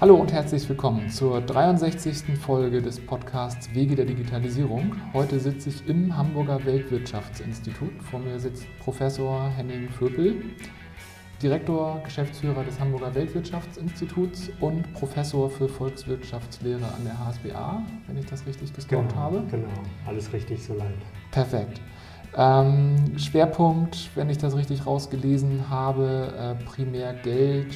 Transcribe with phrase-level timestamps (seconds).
[0.00, 2.34] Hallo und herzlich willkommen zur 63.
[2.38, 4.96] Folge des Podcasts Wege der Digitalisierung.
[5.12, 8.02] Heute sitze ich im Hamburger Weltwirtschaftsinstitut.
[8.10, 10.42] Vor mir sitzt Professor Henning Vöpel,
[11.42, 18.46] Direktor, Geschäftsführer des Hamburger Weltwirtschaftsinstituts und Professor für Volkswirtschaftslehre an der HSBA, wenn ich das
[18.46, 19.42] richtig gesprochen genau, habe.
[19.50, 19.68] Genau,
[20.06, 20.96] alles richtig so leid.
[21.30, 21.78] Perfekt.
[22.38, 27.74] Ähm, Schwerpunkt, wenn ich das richtig rausgelesen habe, äh, primär Geld,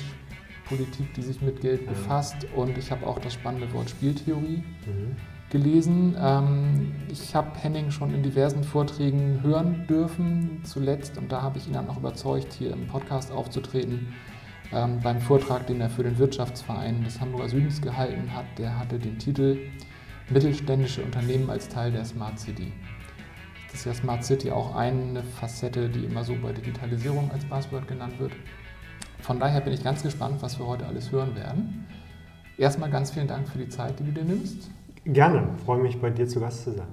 [0.76, 2.46] Politik, die sich mit Geld befasst.
[2.54, 5.16] Und ich habe auch das spannende Wort Spieltheorie mhm.
[5.50, 6.16] gelesen.
[6.18, 11.18] Ähm, ich habe Henning schon in diversen Vorträgen hören dürfen, zuletzt.
[11.18, 14.14] Und da habe ich ihn dann auch überzeugt, hier im Podcast aufzutreten.
[14.72, 18.98] Ähm, beim Vortrag, den er für den Wirtschaftsverein des Hamburger Südens gehalten hat, der hatte
[18.98, 19.58] den Titel
[20.30, 22.72] Mittelständische Unternehmen als Teil der Smart City.
[23.66, 27.86] Das ist ja Smart City auch eine Facette, die immer so bei Digitalisierung als Buzzword
[27.88, 28.32] genannt wird.
[29.24, 31.86] Von daher bin ich ganz gespannt, was wir heute alles hören werden.
[32.58, 34.68] Erstmal ganz vielen Dank für die Zeit, die du dir nimmst.
[35.06, 36.88] Gerne, freue mich bei dir zu Gast zu sein.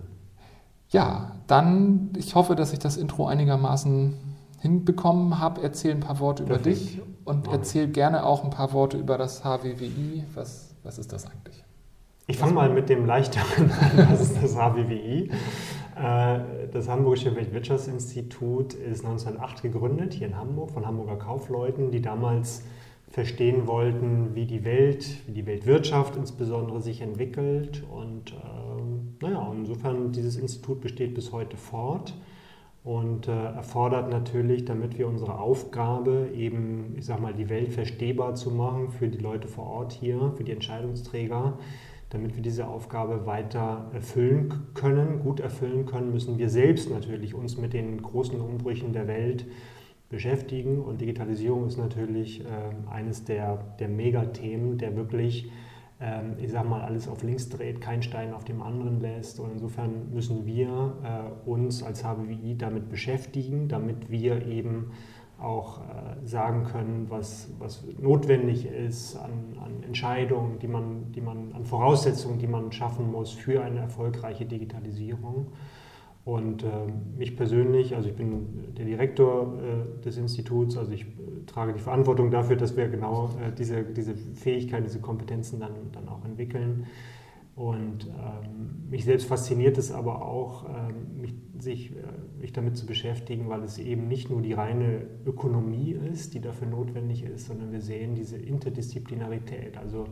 [0.87, 4.13] Ja, dann, ich hoffe, dass ich das Intro einigermaßen
[4.61, 5.61] hinbekommen habe.
[5.61, 6.77] Erzähl ein paar Worte über Perfekt.
[6.77, 10.23] dich und erzähl gerne auch ein paar Worte über das HWWI.
[10.33, 11.65] Was, was ist das eigentlich?
[12.27, 14.07] Ich fange mal mit dem leichteren an.
[14.09, 15.31] Was ist das HWWI?
[15.95, 22.63] Äh, das Hamburgische Weltwirtschaftsinstitut ist 1908 gegründet, hier in Hamburg, von Hamburger Kaufleuten, die damals
[23.09, 27.83] verstehen wollten, wie die Welt, wie die Weltwirtschaft insbesondere sich entwickelt.
[27.91, 32.13] Und ähm, naja, insofern, dieses Institut besteht bis heute fort
[32.83, 38.35] und äh, erfordert natürlich, damit wir unsere Aufgabe eben, ich sag mal, die Welt verstehbar
[38.35, 41.57] zu machen für die Leute vor Ort hier, für die Entscheidungsträger,
[42.11, 47.57] damit wir diese Aufgabe weiter erfüllen können, gut erfüllen können, müssen wir selbst natürlich uns
[47.57, 49.45] mit den großen Umbrüchen der Welt
[50.09, 50.81] beschäftigen.
[50.81, 52.45] Und Digitalisierung ist natürlich äh,
[52.91, 55.49] eines der, der Megathemen, der wirklich,
[56.01, 59.39] äh, ich sage mal, alles auf links dreht, keinen Stein auf dem anderen lässt.
[59.39, 64.91] Und insofern müssen wir äh, uns als HBWI damit beschäftigen, damit wir eben
[65.41, 71.51] auch äh, sagen können, was, was notwendig ist an, an Entscheidungen, die man, die man,
[71.53, 75.47] an Voraussetzungen, die man schaffen muss für eine erfolgreiche Digitalisierung.
[76.23, 76.67] Und äh,
[77.17, 81.79] mich persönlich, also ich bin der Direktor äh, des Instituts, also ich äh, trage die
[81.79, 86.85] Verantwortung dafür, dass wir genau äh, diese, diese Fähigkeit, diese Kompetenzen dann, dann auch entwickeln.
[87.61, 91.95] Und ähm, mich selbst fasziniert es aber auch, ähm, mich, sich, äh,
[92.39, 96.67] mich damit zu beschäftigen, weil es eben nicht nur die reine Ökonomie ist, die dafür
[96.67, 100.07] notwendig ist, sondern wir sehen diese Interdisziplinarität, also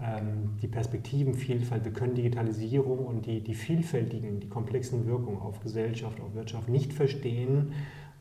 [0.00, 1.84] ähm, die Perspektivenvielfalt.
[1.84, 6.92] Wir können Digitalisierung und die, die vielfältigen, die komplexen Wirkungen auf Gesellschaft, auf Wirtschaft nicht
[6.92, 7.72] verstehen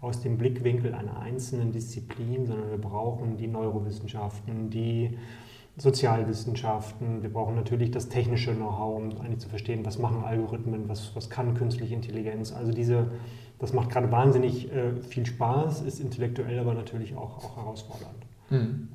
[0.02, 5.20] aus dem Blickwinkel einer einzelnen Disziplin, sondern wir brauchen die Neurowissenschaften, die
[5.78, 11.16] Sozialwissenschaften, wir brauchen natürlich das technische Know-how, um eigentlich zu verstehen, was machen Algorithmen, was,
[11.16, 12.54] was kann künstliche Intelligenz.
[12.54, 13.08] Also diese,
[13.60, 18.26] das macht gerade wahnsinnig äh, viel Spaß, ist intellektuell aber natürlich auch, auch herausfordernd.
[18.50, 18.88] Hm.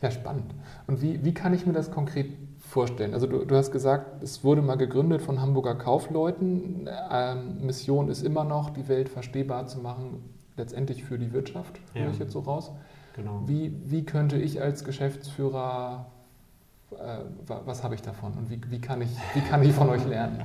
[0.00, 0.54] Ja, spannend.
[0.86, 3.14] Und wie, wie kann ich mir das konkret vorstellen?
[3.14, 6.88] Also du, du hast gesagt, es wurde mal gegründet von Hamburger Kaufleuten.
[7.10, 10.22] Ähm, Mission ist immer noch, die Welt verstehbar zu machen,
[10.56, 12.10] letztendlich für die Wirtschaft, höre ja.
[12.10, 12.70] ich jetzt so raus.
[13.18, 13.42] Genau.
[13.46, 16.06] Wie, wie könnte ich als Geschäftsführer,
[16.92, 17.18] äh,
[17.48, 20.44] was habe ich davon und wie, wie, kann ich, wie kann ich von euch lernen?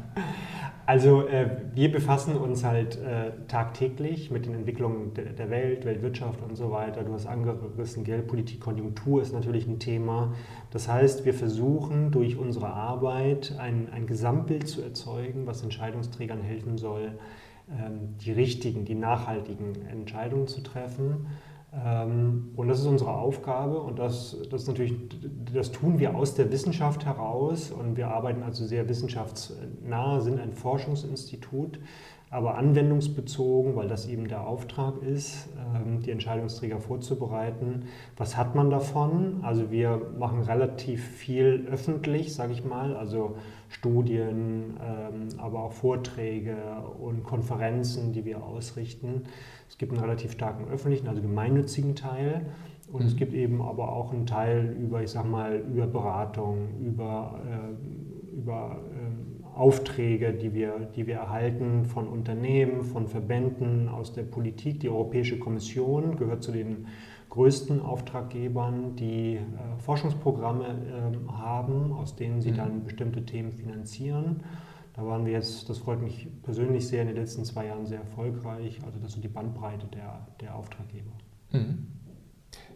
[0.87, 6.41] Also äh, wir befassen uns halt äh, tagtäglich mit den Entwicklungen de der Welt, Weltwirtschaft
[6.41, 7.03] und so weiter.
[7.03, 10.33] Du hast angerissen, Geldpolitik, Konjunktur ist natürlich ein Thema.
[10.71, 16.79] Das heißt, wir versuchen durch unsere Arbeit ein, ein Gesamtbild zu erzeugen, was Entscheidungsträgern helfen
[16.79, 17.19] soll,
[17.69, 21.27] ähm, die richtigen, die nachhaltigen Entscheidungen zu treffen.
[21.73, 24.93] Ähm, und das ist unsere Aufgabe und das, das, natürlich,
[25.53, 30.53] das tun wir aus der Wissenschaft heraus und wir arbeiten also sehr wissenschaftsnah, sind ein
[30.53, 31.79] Forschungsinstitut,
[32.29, 37.85] aber anwendungsbezogen, weil das eben der Auftrag ist, ähm, die Entscheidungsträger vorzubereiten.
[38.17, 39.39] Was hat man davon?
[39.41, 43.35] Also wir machen relativ viel öffentlich, sage ich mal, also
[43.73, 46.55] Studien, ähm, aber auch Vorträge
[47.01, 49.23] und Konferenzen, die wir ausrichten.
[49.67, 52.45] Es gibt einen relativ starken öffentlichen, also gemeinnützigen Teil.
[52.91, 53.07] Und mhm.
[53.07, 58.37] es gibt eben aber auch einen Teil über, ich sag mal, über Beratung, über, äh,
[58.37, 64.79] über äh, Aufträge, die wir, die wir erhalten von Unternehmen, von Verbänden, aus der Politik.
[64.81, 66.87] Die Europäische Kommission gehört zu den
[67.33, 69.41] größten Auftraggebern, die äh,
[69.79, 72.57] Forschungsprogramme äh, haben, aus denen sie mhm.
[72.57, 74.43] dann bestimmte Themen finanzieren.
[74.93, 78.01] Da waren wir jetzt, das freut mich persönlich sehr, in den letzten zwei Jahren sehr
[78.01, 78.79] erfolgreich.
[78.85, 81.11] Also das ist die Bandbreite der, der Auftraggeber.
[81.51, 81.87] Mhm.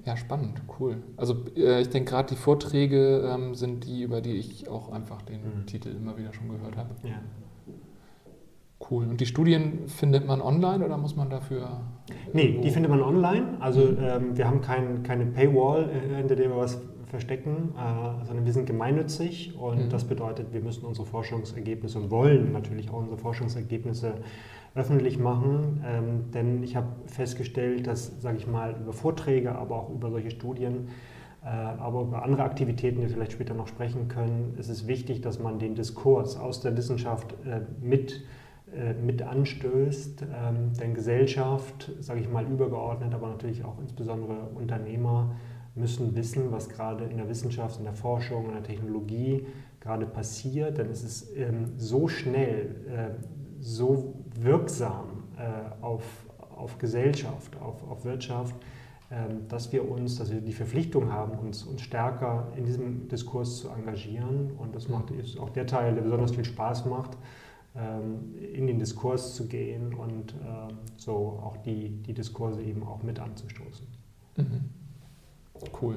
[0.06, 1.04] Ja, spannend, cool.
[1.18, 5.22] Also äh, ich denke gerade die Vorträge ähm, sind die, über die ich auch einfach
[5.22, 5.66] den mhm.
[5.68, 6.96] Titel immer wieder schon gehört habe.
[7.04, 7.22] Ja.
[8.90, 9.06] Cool.
[9.06, 11.82] Und die Studien findet man online oder muss man dafür?
[12.34, 13.58] Nee, die findet man online.
[13.60, 13.98] Also mhm.
[14.02, 18.54] ähm, wir haben kein, keine Paywall, äh, hinter der wir was verstecken, äh, sondern wir
[18.54, 19.90] sind gemeinnützig und mhm.
[19.90, 24.16] das bedeutet, wir müssen unsere Forschungsergebnisse und wollen natürlich auch unsere Forschungsergebnisse
[24.76, 29.90] öffentlich machen, ähm, denn ich habe festgestellt, dass, sage ich mal, über Vorträge, aber auch
[29.90, 30.90] über solche Studien,
[31.44, 35.22] äh, aber über andere Aktivitäten, die wir vielleicht später noch sprechen können, ist es wichtig,
[35.22, 38.22] dass man den Diskurs aus der Wissenschaft äh, mit
[39.02, 40.24] mit anstößt.
[40.24, 45.36] Ähm, denn Gesellschaft, sage ich mal übergeordnet, aber natürlich auch insbesondere Unternehmer
[45.78, 49.46] müssen wissen, was gerade in der Wissenschaft, in der Forschung, in der Technologie
[49.80, 50.78] gerade passiert.
[50.78, 53.24] Denn es ist ähm, so schnell, äh,
[53.60, 56.04] so wirksam äh, auf,
[56.56, 58.56] auf Gesellschaft, auf, auf Wirtschaft,
[59.10, 63.58] ähm, dass wir uns, dass wir die Verpflichtung haben, uns, uns stärker in diesem Diskurs
[63.58, 64.52] zu engagieren.
[64.58, 67.18] Und das macht ist auch der Teil, der besonders viel Spaß macht,
[68.54, 73.20] in den Diskurs zu gehen und ähm, so auch die, die Diskurse eben auch mit
[73.20, 73.88] anzustoßen.
[74.38, 74.70] Mhm.
[75.82, 75.96] Cool.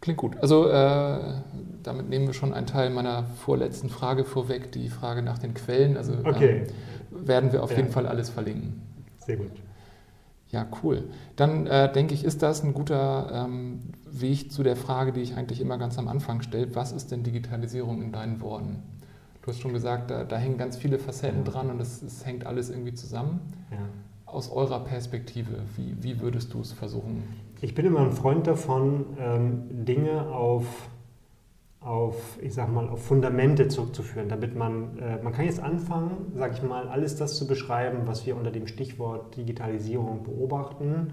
[0.00, 0.36] Klingt gut.
[0.40, 1.34] Also äh,
[1.82, 5.96] damit nehmen wir schon einen Teil meiner vorletzten Frage vorweg, die Frage nach den Quellen.
[5.96, 6.66] Also okay.
[6.66, 7.78] äh, werden wir auf ja.
[7.78, 8.82] jeden Fall alles verlinken.
[9.18, 9.52] Sehr gut.
[10.48, 11.04] Ja, cool.
[11.36, 13.80] Dann äh, denke ich, ist das ein guter ähm,
[14.10, 16.74] Weg zu der Frage, die ich eigentlich immer ganz am Anfang stelle.
[16.74, 18.82] Was ist denn Digitalisierung in deinen Worten?
[19.42, 22.70] Du hast schon gesagt, da, da hängen ganz viele Facetten dran und es, hängt alles
[22.70, 23.40] irgendwie zusammen.
[23.72, 23.78] Ja.
[24.24, 27.24] Aus eurer Perspektive, wie, wie würdest du es versuchen?
[27.60, 30.64] Ich bin immer ein Freund davon, ähm, Dinge auf,
[31.80, 36.54] auf, ich sag mal, auf Fundamente zurückzuführen, damit man, äh, man kann jetzt anfangen, sage
[36.54, 41.12] ich mal, alles das zu beschreiben, was wir unter dem Stichwort Digitalisierung beobachten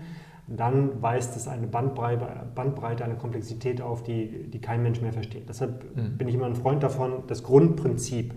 [0.56, 2.26] dann weist es eine Bandbreite,
[2.56, 5.48] Bandbreite, eine Komplexität auf, die, die kein Mensch mehr versteht.
[5.48, 6.18] Deshalb mhm.
[6.18, 8.34] bin ich immer ein Freund davon, das Grundprinzip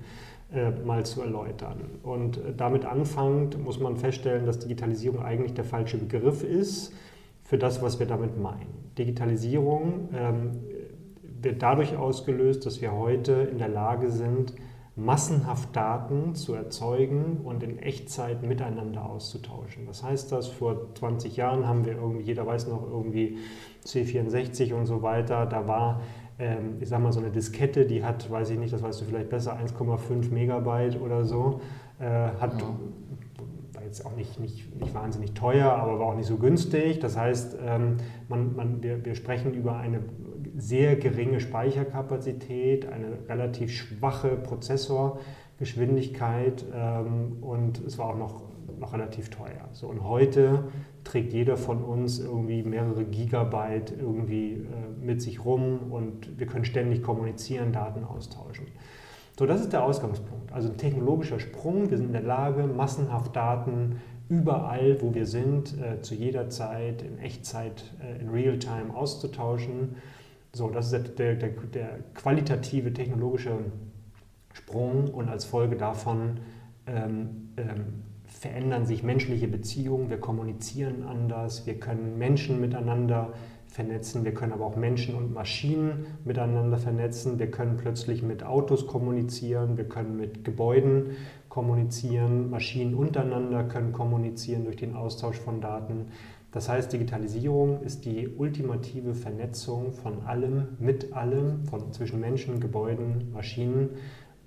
[0.53, 1.81] äh, mal zu erläutern.
[2.03, 6.93] Und äh, damit anfangend muss man feststellen, dass Digitalisierung eigentlich der falsche Begriff ist
[7.45, 8.91] für das, was wir damit meinen.
[8.99, 10.51] Digitalisierung ähm,
[11.41, 14.55] wird dadurch ausgelöst, dass wir heute in der Lage sind,
[14.95, 19.87] massenhaft Daten zu erzeugen und in Echtzeit miteinander auszutauschen.
[19.87, 20.49] Was heißt das?
[20.49, 23.39] Vor 20 Jahren haben wir irgendwie, jeder weiß noch irgendwie
[23.87, 26.03] C64 und so weiter, da war
[26.43, 29.05] ähm, ich sag mal, so eine Diskette, die hat, weiß ich nicht, das weißt du
[29.05, 31.61] vielleicht besser, 1,5 Megabyte oder so,
[32.01, 32.69] äh, hat, ja.
[33.75, 37.01] war jetzt auch nicht, nicht, nicht wahnsinnig teuer, aber war auch nicht so günstig.
[37.01, 37.99] Das heißt, ähm,
[38.29, 40.01] man, man, wir, wir sprechen über eine
[40.57, 48.43] sehr geringe Speicherkapazität, eine relativ schwache Prozessorgeschwindigkeit ähm, und es war auch noch,
[48.79, 49.69] noch relativ teuer.
[49.73, 50.65] So, und heute
[51.05, 54.67] trägt jeder von uns irgendwie mehrere Gigabyte irgendwie äh,
[55.01, 58.67] mit sich rum und wir können ständig kommunizieren, Daten austauschen.
[59.39, 60.53] So, das ist der Ausgangspunkt.
[60.53, 61.91] Also ein technologischer Sprung.
[61.91, 63.97] Wir sind in der Lage, massenhaft Daten
[64.29, 69.97] überall, wo wir sind, äh, zu jeder Zeit in Echtzeit, äh, in Realtime auszutauschen.
[70.55, 73.59] So, das ist der, der, der qualitative technologische
[74.53, 76.41] Sprung und als Folge davon
[76.87, 83.33] ähm, ähm, verändern sich menschliche Beziehungen, wir kommunizieren anders, wir können Menschen miteinander
[83.69, 88.87] vernetzen, wir können aber auch Menschen und Maschinen miteinander vernetzen, wir können plötzlich mit Autos
[88.87, 91.13] kommunizieren, wir können mit Gebäuden
[91.49, 96.09] kommunizieren, Maschinen untereinander können kommunizieren durch den Austausch von Daten.
[96.53, 103.33] Das heißt, Digitalisierung ist die ultimative Vernetzung von allem mit allem, von zwischen Menschen, Gebäuden,
[103.33, 103.91] Maschinen.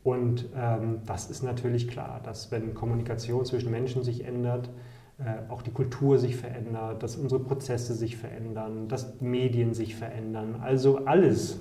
[0.04, 4.70] Und ähm, das ist natürlich klar, dass wenn Kommunikation zwischen Menschen sich ändert,
[5.18, 10.58] äh, auch die Kultur sich verändert, dass unsere Prozesse sich verändern, dass Medien sich verändern,
[10.62, 11.58] also alles.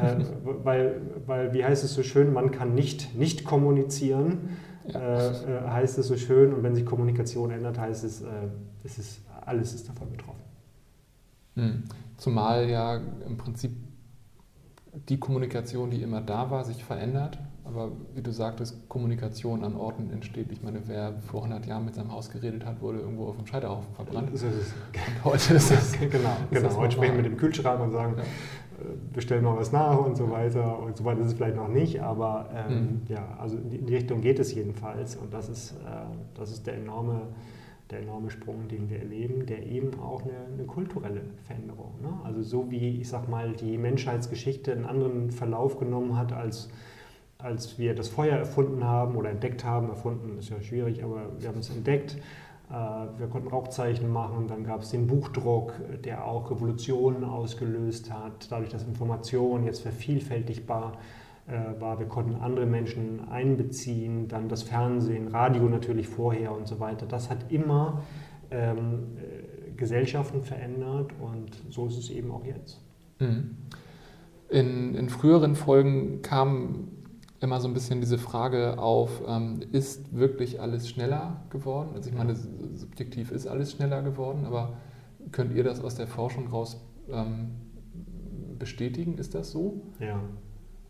[0.00, 4.50] äh, weil, weil, wie heißt es so schön, man kann nicht nicht kommunizieren,
[4.94, 5.32] äh, äh
[5.68, 6.54] heißt es so schön.
[6.54, 8.26] Und wenn sich Kommunikation ändert, heißt es, äh,
[8.84, 10.42] es ist alles ist davon betroffen.
[11.54, 11.84] Hm.
[12.16, 13.72] Zumal ja im Prinzip
[15.08, 17.38] die Kommunikation, die immer da war, sich verändert.
[17.64, 20.52] Aber wie du sagtest, Kommunikation an Orten entsteht.
[20.52, 23.46] Ich meine, wer vor 100 Jahren mit seinem Haus geredet hat, wurde irgendwo auf dem
[23.46, 24.30] Scheiterhaufen verbrannt.
[24.38, 24.72] So ist es.
[24.72, 25.92] Und heute ist es.
[25.98, 26.76] genau, genau.
[26.76, 28.22] heute sprechen wir mit dem Kühlschrank und sagen, ja.
[28.22, 30.78] Äh, bestellen mal was nach und so weiter.
[30.78, 33.00] Und so weiter ist es vielleicht noch nicht, aber ähm, mhm.
[33.08, 35.16] ja, also in die Richtung geht es jedenfalls.
[35.16, 35.74] Und das ist, äh,
[36.34, 37.22] das ist der enorme
[37.90, 41.94] der enorme Sprung, den wir erleben, der eben auch eine, eine kulturelle Veränderung.
[42.02, 42.08] Ne?
[42.24, 46.68] Also so wie, ich sag mal, die Menschheitsgeschichte einen anderen Verlauf genommen hat, als,
[47.38, 49.88] als wir das Feuer erfunden haben oder entdeckt haben.
[49.88, 52.16] Erfunden ist ja schwierig, aber wir haben es entdeckt.
[52.70, 52.74] Äh,
[53.18, 55.74] wir konnten Rauchzeichen machen, dann gab es den Buchdruck,
[56.04, 61.25] der auch Revolutionen ausgelöst hat, dadurch, dass Information jetzt vervielfältigbar äh,
[61.78, 61.98] war.
[61.98, 67.06] Wir konnten andere Menschen einbeziehen, dann das Fernsehen, Radio natürlich vorher und so weiter.
[67.06, 68.02] Das hat immer
[68.50, 72.80] ähm, äh, Gesellschaften verändert und so ist es eben auch jetzt.
[73.20, 73.56] Mhm.
[74.48, 76.88] In, in früheren Folgen kam
[77.40, 81.90] immer so ein bisschen diese Frage auf, ähm, ist wirklich alles schneller geworden?
[81.94, 84.76] Also ich meine, subjektiv ist alles schneller geworden, aber
[85.32, 87.50] könnt ihr das aus der Forschung raus ähm,
[88.58, 89.18] bestätigen?
[89.18, 89.82] Ist das so?
[90.00, 90.20] Ja.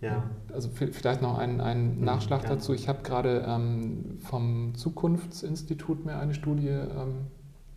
[0.07, 0.31] Ja.
[0.53, 2.51] Also vielleicht noch ein, ein Nachschlag ja.
[2.51, 2.73] dazu.
[2.73, 7.27] Ich habe gerade ähm, vom Zukunftsinstitut mir eine Studie, ähm,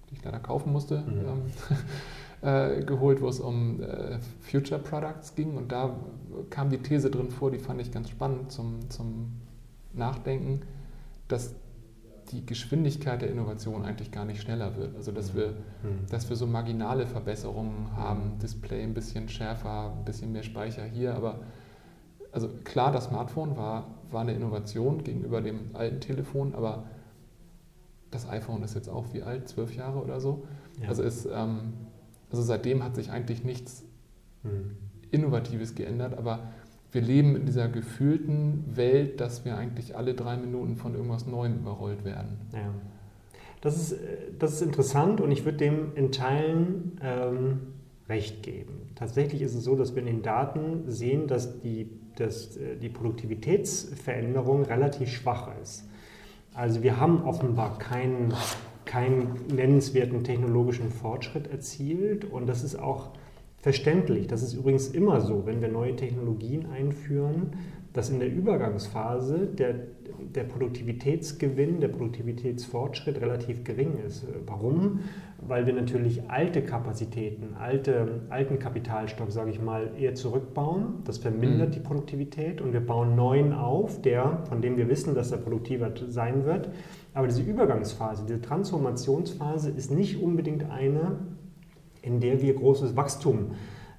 [0.09, 1.25] die ich leider kaufen musste, mhm.
[2.41, 5.57] ähm, äh, geholt, wo es um äh, Future Products ging.
[5.57, 5.95] Und da
[6.49, 9.33] kam die These drin vor, die fand ich ganz spannend zum, zum
[9.93, 10.61] Nachdenken,
[11.27, 11.55] dass
[12.31, 14.95] die Geschwindigkeit der Innovation eigentlich gar nicht schneller wird.
[14.95, 15.47] Also dass wir,
[15.83, 16.05] mhm.
[16.09, 21.15] dass wir so marginale Verbesserungen haben, Display ein bisschen schärfer, ein bisschen mehr Speicher hier,
[21.15, 21.39] aber
[22.31, 26.85] also klar, das Smartphone war, war eine Innovation gegenüber dem alten Telefon, aber
[28.11, 30.45] das iPhone ist jetzt auch wie alt, zwölf Jahre oder so.
[30.81, 30.89] Ja.
[30.89, 31.73] Also, ist, ähm,
[32.31, 33.83] also seitdem hat sich eigentlich nichts
[34.43, 34.77] hm.
[35.11, 36.39] Innovatives geändert, aber
[36.91, 41.57] wir leben in dieser gefühlten Welt, dass wir eigentlich alle drei Minuten von irgendwas Neuem
[41.57, 42.37] überrollt werden.
[42.53, 42.73] Ja.
[43.61, 43.99] Das ist,
[44.39, 47.59] das ist interessant und ich würde dem in Teilen ähm,
[48.09, 48.89] recht geben.
[48.95, 51.89] Tatsächlich ist es so, dass wir in den Daten sehen, dass die
[52.19, 55.85] dass äh, die Produktivitätsveränderung relativ schwach ist.
[56.53, 58.33] Also wir haben offenbar keinen,
[58.85, 63.11] keinen nennenswerten technologischen Fortschritt erzielt und das ist auch
[63.57, 64.27] verständlich.
[64.27, 67.53] Das ist übrigens immer so, wenn wir neue Technologien einführen,
[67.93, 69.73] dass in der Übergangsphase der,
[70.35, 74.27] der Produktivitätsgewinn, der Produktivitätsfortschritt relativ gering ist.
[74.45, 74.99] Warum?
[75.41, 80.99] Weil wir natürlich alte Kapazitäten, alte, alten Kapitalstock, sage ich mal, eher zurückbauen.
[81.05, 81.73] Das vermindert mhm.
[81.73, 85.91] die Produktivität und wir bauen neuen auf, der, von dem wir wissen, dass er produktiver
[86.09, 86.69] sein wird.
[87.15, 91.17] Aber diese Übergangsphase, diese Transformationsphase ist nicht unbedingt eine,
[92.03, 93.51] in der wir großes Wachstum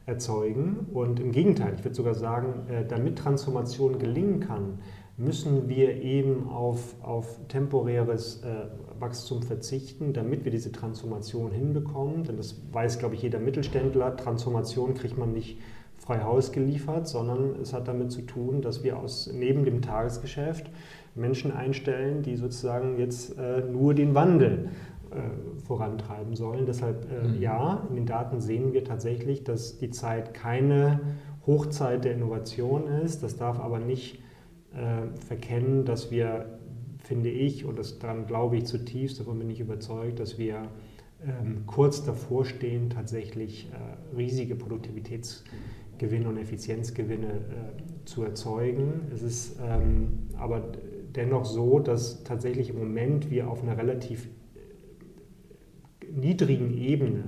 [0.06, 0.86] erzeugen.
[0.92, 4.78] Und im Gegenteil, ich würde sogar sagen, äh, damit Transformation gelingen kann,
[5.16, 12.24] müssen wir eben auf, auf temporäres äh, Wachstum verzichten, damit wir diese Transformation hinbekommen.
[12.24, 14.16] Denn das weiß, glaube ich, jeder Mittelständler.
[14.16, 15.58] Transformation kriegt man nicht
[15.98, 20.70] frei Haus geliefert, sondern es hat damit zu tun, dass wir aus, neben dem Tagesgeschäft
[21.14, 24.70] Menschen einstellen, die sozusagen jetzt äh, nur den Wandel
[25.66, 26.66] vorantreiben sollen.
[26.66, 27.40] Deshalb äh, mhm.
[27.40, 31.00] ja, in den Daten sehen wir tatsächlich, dass die Zeit keine
[31.46, 33.22] Hochzeit der Innovation ist.
[33.22, 34.22] Das darf aber nicht
[34.72, 36.58] äh, verkennen, dass wir,
[36.98, 40.62] finde ich, und das, daran glaube ich zutiefst, davon bin ich überzeugt, dass wir
[41.26, 49.08] ähm, kurz davor stehen, tatsächlich äh, riesige Produktivitätsgewinne und Effizienzgewinne äh, zu erzeugen.
[49.12, 50.62] Es ist ähm, aber
[51.14, 54.28] dennoch so, dass tatsächlich im Moment wir auf einer relativ
[56.14, 57.24] niedrigen Ebene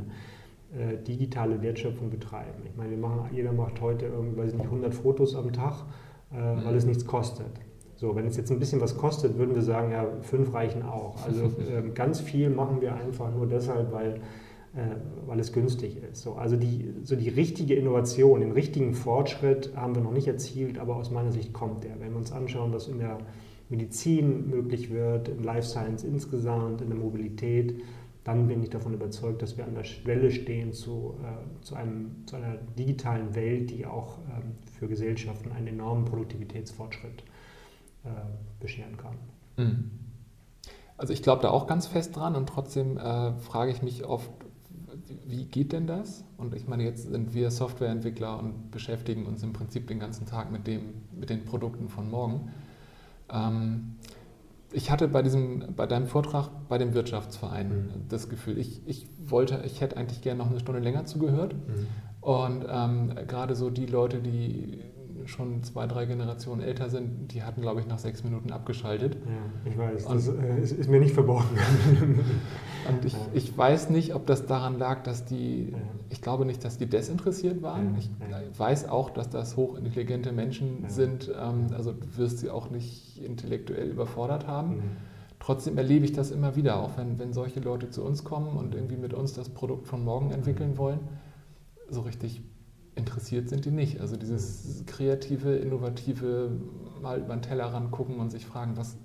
[0.73, 2.63] äh, digitale Wertschöpfung betreiben.
[2.65, 5.85] Ich meine, machen, jeder macht heute irgendwie, weiß ich nicht, 100 Fotos am Tag,
[6.33, 6.65] äh, mhm.
[6.65, 7.61] weil es nichts kostet.
[7.97, 11.25] So, wenn es jetzt ein bisschen was kostet, würden wir sagen, ja, fünf reichen auch.
[11.25, 14.15] Also äh, ganz viel machen wir einfach nur deshalb, weil,
[14.75, 14.97] äh,
[15.27, 16.23] weil es günstig ist.
[16.23, 20.79] So, also die, so die richtige Innovation, den richtigen Fortschritt haben wir noch nicht erzielt,
[20.79, 22.01] aber aus meiner Sicht kommt der.
[22.01, 23.19] Wenn wir uns anschauen, was in der
[23.69, 27.75] Medizin möglich wird, in Life Science insgesamt, in der Mobilität,
[28.25, 32.25] dann bin ich davon überzeugt, dass wir an der Schwelle stehen zu, äh, zu, einem,
[32.27, 37.25] zu einer digitalen Welt, die auch ähm, für Gesellschaften einen enormen Produktivitätsfortschritt
[38.05, 38.09] äh,
[38.61, 39.17] bescheren kann.
[39.57, 39.91] Mhm.
[40.97, 44.31] Also ich glaube da auch ganz fest dran und trotzdem äh, frage ich mich oft,
[45.27, 46.25] wie geht denn das?
[46.37, 50.53] Und ich meine, jetzt sind wir Softwareentwickler und beschäftigen uns im Prinzip den ganzen Tag
[50.53, 52.53] mit, dem, mit den Produkten von morgen.
[53.33, 53.97] Ähm,
[54.73, 58.09] ich hatte bei, diesem, bei deinem Vortrag bei dem Wirtschaftsverein mhm.
[58.09, 61.55] das Gefühl, ich, ich wollte, ich hätte eigentlich gerne noch eine Stunde länger zugehört.
[61.55, 61.87] Mhm.
[62.21, 64.79] Und ähm, gerade so die Leute, die
[65.27, 69.17] schon zwei, drei Generationen älter sind, die hatten, glaube ich, nach sechs Minuten abgeschaltet.
[69.17, 70.07] Ja, ich weiß.
[70.07, 71.49] Und, das äh, ist, ist, mir nicht verborgen.
[72.89, 73.19] und ich, ja.
[73.33, 75.79] ich weiß nicht, ob das daran lag, dass die, ja.
[76.11, 77.97] ich glaube nicht, dass die desinteressiert waren.
[77.99, 78.11] Ich
[78.59, 81.29] weiß auch, dass das hochintelligente Menschen sind.
[81.29, 84.83] Ähm, also du wirst sie auch nicht intellektuell überfordert haben.
[85.39, 88.77] Trotzdem erlebe ich das immer wieder, auch wenn, wenn solche Leute zu uns kommen und
[88.77, 91.01] irgendwie mit uns das Produkt von morgen entwickeln wollen.
[91.91, 92.43] So richtig
[92.95, 94.01] interessiert sind die nicht.
[94.01, 96.51] Also dieses kreative, innovative,
[97.01, 98.97] mal über den Teller gucken und sich fragen, was,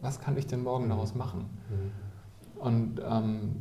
[0.00, 1.46] was kann ich denn morgen daraus machen?
[1.70, 2.60] Mhm.
[2.60, 3.56] Und ähm,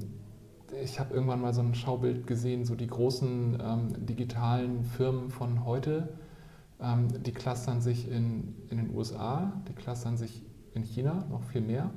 [0.82, 5.66] ich habe irgendwann mal so ein Schaubild gesehen, so die großen ähm, digitalen Firmen von
[5.66, 6.10] heute,
[6.82, 10.42] ähm, die clustern sich in, in den USA, die clustern sich
[10.74, 11.92] in China noch viel mehr.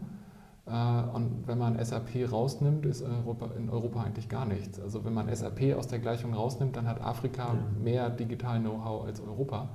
[0.66, 0.70] Äh,
[1.14, 4.80] und wenn man SAP rausnimmt, ist Europa, in Europa eigentlich gar nichts.
[4.80, 7.82] Also wenn man SAP aus der Gleichung rausnimmt, dann hat Afrika ja.
[7.82, 9.68] mehr digital Know-how als Europa.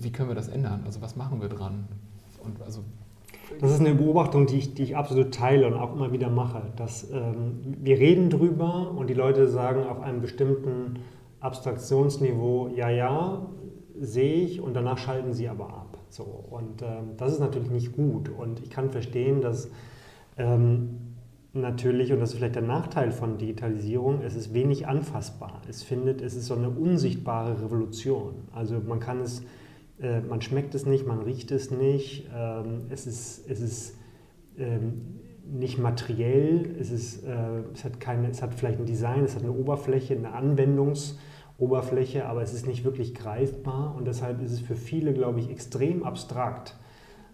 [0.00, 0.82] Wie können wir das ändern?
[0.86, 1.86] Also was machen wir dran?
[2.42, 2.82] Und also
[3.60, 6.62] das ist eine Beobachtung, die ich, die ich absolut teile und auch immer wieder mache.
[6.76, 11.00] Dass, ähm, wir reden drüber und die Leute sagen auf einem bestimmten
[11.40, 13.46] Abstraktionsniveau, ja, ja,
[13.98, 15.89] sehe ich und danach schalten sie aber ab.
[16.10, 18.28] So, und ähm, das ist natürlich nicht gut.
[18.28, 19.70] Und ich kann verstehen, dass
[20.36, 20.98] ähm,
[21.52, 25.62] natürlich, und das ist vielleicht der Nachteil von Digitalisierung, es ist wenig anfassbar.
[25.68, 28.34] Es findet, es ist so eine unsichtbare Revolution.
[28.52, 29.42] Also man kann es
[30.00, 33.96] äh, man schmeckt es nicht, man riecht es nicht, ähm, es ist, es ist
[34.58, 35.18] ähm,
[35.50, 39.42] nicht materiell, es, ist, äh, es, hat keine, es hat vielleicht ein Design, es hat
[39.42, 40.32] eine Oberfläche, eine
[41.60, 45.50] Anwendungsoberfläche, aber es ist nicht wirklich greifbar und deshalb ist es für viele, glaube ich,
[45.50, 46.76] extrem abstrakt.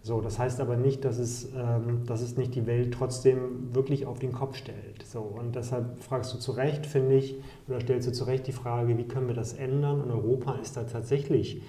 [0.03, 4.07] So, das heißt aber nicht, dass es, ähm, dass es nicht die Welt trotzdem wirklich
[4.07, 5.05] auf den Kopf stellt.
[5.05, 8.53] So, und deshalb fragst du zu Recht, finde ich, oder stellst du zu Recht die
[8.53, 10.01] Frage, wie können wir das ändern?
[10.01, 11.63] Und Europa ist da tatsächlich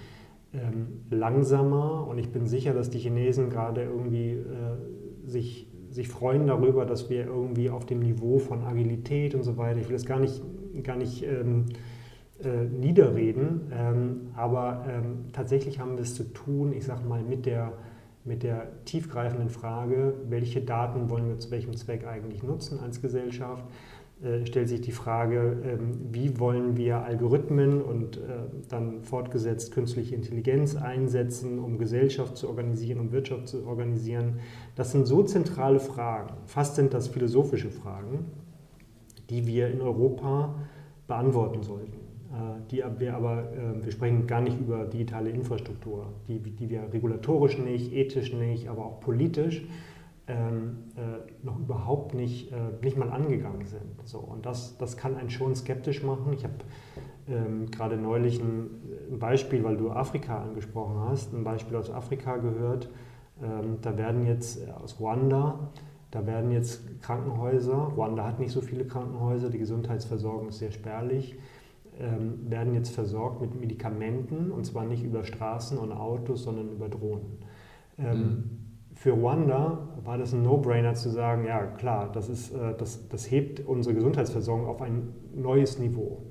[0.53, 6.45] ähm, langsamer und ich bin sicher, dass die Chinesen gerade irgendwie äh, sich, sich freuen
[6.45, 10.05] darüber, dass wir irgendwie auf dem Niveau von Agilität und so weiter, ich will das
[10.05, 10.43] gar nicht,
[10.83, 11.65] gar nicht ähm,
[12.43, 17.45] äh, niederreden, ähm, aber ähm, tatsächlich haben wir es zu tun, ich sage mal, mit
[17.45, 17.73] der,
[18.25, 23.63] mit der tiefgreifenden Frage, welche Daten wollen wir zu welchem Zweck eigentlich nutzen als Gesellschaft
[24.23, 28.21] äh, stellt sich die Frage, ähm, wie wollen wir Algorithmen und äh,
[28.67, 34.39] dann fortgesetzt künstliche Intelligenz einsetzen, um Gesellschaft zu organisieren, um Wirtschaft zu organisieren.
[34.75, 38.25] Das sind so zentrale Fragen, fast sind das philosophische Fragen,
[39.29, 40.55] die wir in Europa
[41.05, 42.06] beantworten sollten.
[42.31, 43.49] Äh, die wir aber,
[43.81, 48.85] wir sprechen gar nicht über digitale Infrastruktur, die, die wir regulatorisch nicht, ethisch nicht, aber
[48.85, 49.63] auch politisch
[50.27, 53.81] ähm, äh, noch überhaupt nicht, äh, nicht mal angegangen sind.
[54.03, 56.33] So, und das, das kann einen schon skeptisch machen.
[56.33, 56.53] Ich habe
[57.29, 58.69] ähm, gerade neulich ein,
[59.11, 62.89] ein, Beispiel, weil du Afrika angesprochen hast, ein Beispiel aus Afrika gehört.
[63.41, 65.71] Ähm, da werden jetzt äh, aus Ruanda,
[66.11, 71.35] da werden jetzt Krankenhäuser, Ruanda hat nicht so viele Krankenhäuser, die Gesundheitsversorgung ist sehr spärlich,
[71.99, 76.89] ähm, werden jetzt versorgt mit Medikamenten und zwar nicht über Straßen und Autos, sondern über
[76.89, 77.39] Drohnen.
[77.97, 82.73] Ähm, mhm für Ruanda war das ein No-Brainer zu sagen, ja klar, das, ist, äh,
[82.77, 86.23] das, das hebt unsere Gesundheitsversorgung auf ein neues Niveau.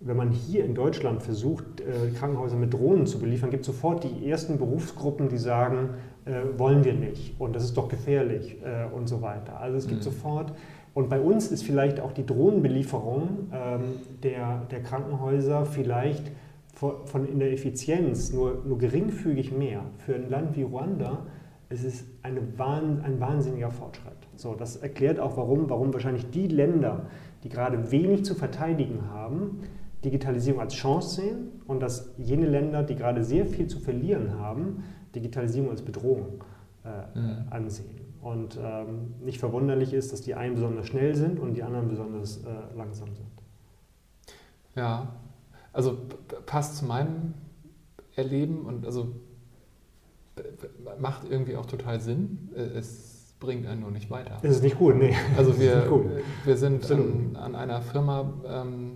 [0.00, 4.04] Wenn man hier in Deutschland versucht, äh, Krankenhäuser mit Drohnen zu beliefern, gibt es sofort
[4.04, 5.90] die ersten Berufsgruppen, die sagen,
[6.24, 8.56] äh, wollen wir nicht und das ist doch gefährlich
[8.94, 9.60] und so weiter.
[9.60, 10.04] Also es gibt mhm.
[10.04, 10.52] sofort,
[10.94, 13.82] und bei uns ist vielleicht auch die Drohnenbelieferung ähm,
[14.22, 16.30] der, der Krankenhäuser vielleicht
[16.72, 19.82] von, in der Effizienz nur, nur geringfügig mehr.
[19.98, 21.26] Für ein Land wie Ruanda
[21.68, 24.12] es ist eine, ein wahnsinniger Fortschritt.
[24.36, 27.06] So, das erklärt auch, warum, warum wahrscheinlich die Länder,
[27.42, 29.60] die gerade wenig zu verteidigen haben,
[30.04, 34.84] Digitalisierung als Chance sehen und dass jene Länder, die gerade sehr viel zu verlieren haben,
[35.14, 36.44] Digitalisierung als Bedrohung
[36.84, 37.36] äh, mhm.
[37.50, 38.03] ansehen.
[38.24, 42.38] Und ähm, nicht verwunderlich ist, dass die einen besonders schnell sind und die anderen besonders
[42.38, 43.28] äh, langsam sind.
[44.74, 45.16] Ja,
[45.74, 45.98] also
[46.46, 47.34] passt zu meinem
[48.16, 49.08] Erleben und also
[50.98, 52.48] macht irgendwie auch total Sinn.
[52.56, 54.38] Äh, es bringt einen nur nicht weiter.
[54.40, 55.14] Es ist nicht gut, nee.
[55.36, 55.86] Also wir,
[56.46, 58.92] wir sind an, an, einer Firma ähm,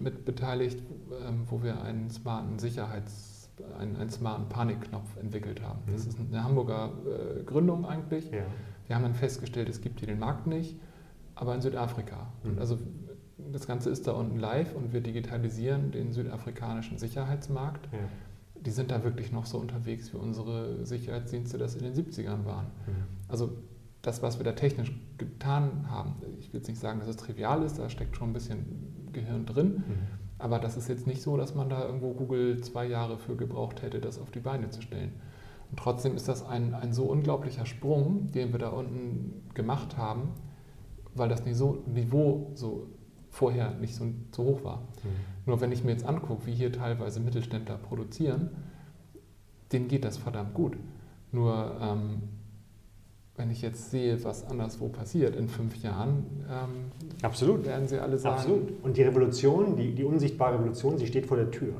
[0.00, 0.78] mit beteiligt,
[1.26, 3.31] ähm, wo wir einen smarten Sicherheits-,
[3.78, 5.80] einen, einen smarten Panikknopf entwickelt haben.
[5.86, 5.92] Mhm.
[5.92, 8.30] Das ist eine Hamburger äh, Gründung eigentlich.
[8.30, 8.44] Ja.
[8.86, 10.76] Wir haben dann festgestellt, es gibt hier den Markt nicht,
[11.34, 12.32] aber in Südafrika.
[12.42, 12.50] Mhm.
[12.50, 12.78] Und also
[13.52, 17.88] das Ganze ist da unten live und wir digitalisieren den südafrikanischen Sicherheitsmarkt.
[17.92, 17.98] Ja
[18.64, 22.66] die sind da wirklich noch so unterwegs, wie unsere Sicherheitsdienste das in den 70ern waren.
[22.86, 23.04] Mhm.
[23.28, 23.56] Also
[24.02, 27.62] das, was wir da technisch getan haben, ich will jetzt nicht sagen, dass es trivial
[27.62, 29.82] ist, da steckt schon ein bisschen Gehirn drin, mhm.
[30.42, 33.82] Aber das ist jetzt nicht so, dass man da irgendwo Google zwei Jahre für gebraucht
[33.82, 35.12] hätte, das auf die Beine zu stellen.
[35.70, 40.30] Und trotzdem ist das ein, ein so unglaublicher Sprung, den wir da unten gemacht haben,
[41.14, 42.88] weil das Niveau so
[43.30, 44.78] vorher nicht so, so hoch war.
[44.78, 45.08] Mhm.
[45.46, 48.50] Nur wenn ich mir jetzt angucke, wie hier teilweise Mittelständler produzieren,
[49.72, 50.76] denen geht das verdammt gut.
[51.30, 52.22] Nur ähm,
[53.36, 56.92] wenn ich jetzt sehe, was anderswo passiert in fünf Jahren, ähm,
[57.22, 57.64] Absolut.
[57.64, 58.36] werden sie alle sagen.
[58.36, 58.84] Absolut.
[58.84, 61.74] Und die Revolution, die, die unsichtbare Revolution, sie steht vor der Tür.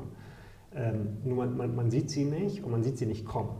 [0.75, 3.51] Ähm, nur man, man, man, sieht sie nicht und man sieht sie nicht kommen.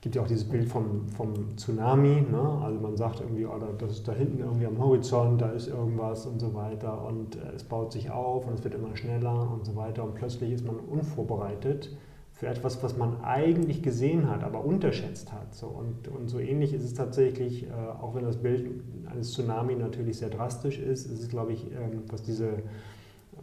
[0.00, 2.26] gibt ja auch dieses Bild vom, vom Tsunami.
[2.28, 2.60] Ne?
[2.64, 6.26] Also man sagt irgendwie, oh, das ist da hinten irgendwie am Horizont, da ist irgendwas
[6.26, 7.04] und so weiter.
[7.04, 10.02] Und äh, es baut sich auf und es wird immer schneller und so weiter.
[10.02, 11.96] Und plötzlich ist man unvorbereitet
[12.36, 15.54] für etwas, was man eigentlich gesehen hat, aber unterschätzt hat.
[15.54, 19.74] So, und, und so ähnlich ist es tatsächlich, äh, auch wenn das Bild eines Tsunami
[19.74, 22.62] natürlich sehr drastisch ist, ist es, glaube ich, ähm, was diese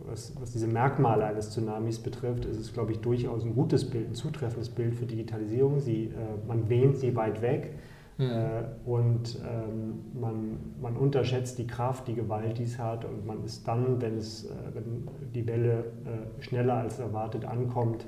[0.06, 4.10] was, was, diese Merkmale eines Tsunamis betrifft, ist es, glaube ich, durchaus ein gutes Bild,
[4.10, 5.79] ein zutreffendes Bild für Digitalisierung.
[5.79, 7.75] Sie, äh, man wähnt sie weit weg
[8.17, 8.25] mhm.
[8.25, 13.43] äh, und ähm, man, man, unterschätzt die Kraft, die Gewalt, die es hat und man
[13.43, 18.06] ist dann, wenn, es, äh, wenn die Welle äh, schneller als erwartet ankommt,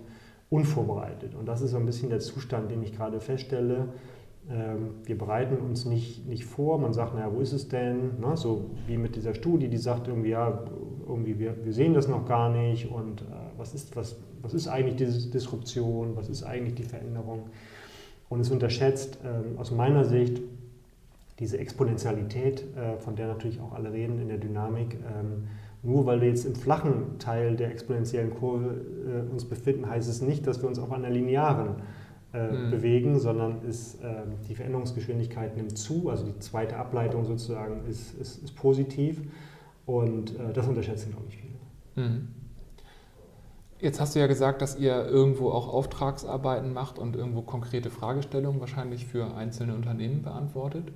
[0.50, 1.36] unvorbereitet.
[1.36, 3.90] Und das ist so ein bisschen der Zustand, den ich gerade feststelle.
[4.50, 8.20] Ähm, wir bereiten uns nicht, nicht vor, man sagt, naja, wo ist es denn?
[8.20, 8.38] Ne?
[8.38, 10.64] So wie mit dieser Studie, die sagt irgendwie, ja,
[11.08, 13.26] irgendwie wir, wir sehen das noch gar nicht und äh,
[13.58, 17.50] was, ist, was, was ist eigentlich diese Disruption, was ist eigentlich die Veränderung?
[18.30, 20.42] Und es unterschätzt äh, aus meiner Sicht
[21.40, 24.96] diese Exponentialität, äh, von der natürlich auch alle reden in der Dynamik.
[24.96, 25.48] Ähm,
[25.86, 30.22] nur weil wir jetzt im flachen Teil der exponentiellen Kurve äh, uns befinden, heißt es
[30.22, 31.76] nicht, dass wir uns auf einer linearen
[32.34, 32.72] äh, mhm.
[32.72, 38.44] bewegen, sondern ist, äh, die Veränderungsgeschwindigkeit nimmt zu, also die zweite Ableitung sozusagen ist, ist,
[38.44, 39.22] ist positiv.
[39.86, 42.08] Und äh, das unterschätzen, glaube ich, viele.
[42.08, 42.28] Mhm.
[43.80, 48.60] Jetzt hast du ja gesagt, dass ihr irgendwo auch Auftragsarbeiten macht und irgendwo konkrete Fragestellungen
[48.60, 50.92] wahrscheinlich für einzelne Unternehmen beantwortet.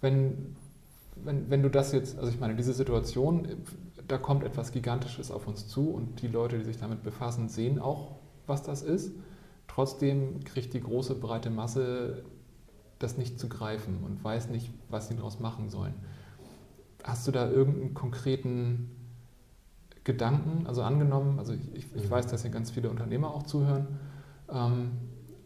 [0.00, 0.56] Wenn,
[1.16, 3.46] wenn, wenn du das jetzt, also ich meine, diese Situation,
[4.08, 7.78] da kommt etwas Gigantisches auf uns zu und die Leute, die sich damit befassen, sehen
[7.78, 9.12] auch, was das ist.
[9.66, 12.24] Trotzdem kriegt die große, breite Masse
[12.98, 15.94] das nicht zu greifen und weiß nicht, was sie daraus machen sollen.
[17.02, 18.90] Hast du da irgendeinen konkreten
[20.04, 20.66] Gedanken?
[20.66, 22.10] Also angenommen, also ich, ich mhm.
[22.10, 23.86] weiß, dass hier ganz viele Unternehmer auch zuhören.
[24.50, 24.92] Ähm,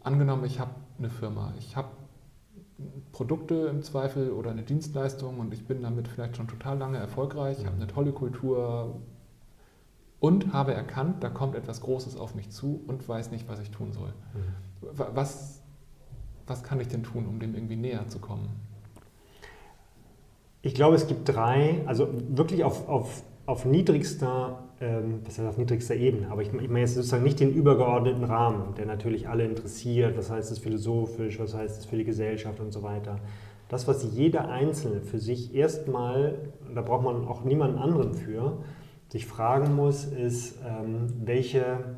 [0.01, 1.89] angenommen, ich habe eine Firma, ich habe
[3.11, 7.59] Produkte im Zweifel oder eine Dienstleistung und ich bin damit vielleicht schon total lange erfolgreich,
[7.59, 7.65] mhm.
[7.65, 9.01] habe eine tolle Kultur
[10.19, 13.71] und habe erkannt, da kommt etwas Großes auf mich zu und weiß nicht, was ich
[13.71, 14.13] tun soll.
[14.33, 15.15] Mhm.
[15.15, 15.61] Was,
[16.45, 18.49] was kann ich denn tun, um dem irgendwie näher zu kommen?
[20.61, 25.57] Ich glaube, es gibt drei, also wirklich auf, auf, auf niedrigster, ähm, das heißt auf
[25.57, 29.43] niedrigster Ebene, aber ich, ich meine jetzt sozusagen nicht den übergeordneten Rahmen, der natürlich alle
[29.43, 33.17] interessiert, was heißt es philosophisch, was heißt es für die Gesellschaft und so weiter.
[33.67, 36.37] Das, was jeder Einzelne für sich erstmal,
[36.75, 38.59] da braucht man auch niemanden anderen für,
[39.07, 41.95] sich fragen muss, ist, ähm, welche,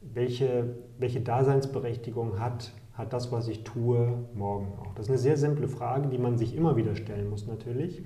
[0.00, 4.92] welche, welche Daseinsberechtigung hat hat das, was ich tue, morgen auch?
[4.96, 8.02] Das ist eine sehr simple Frage, die man sich immer wieder stellen muss natürlich.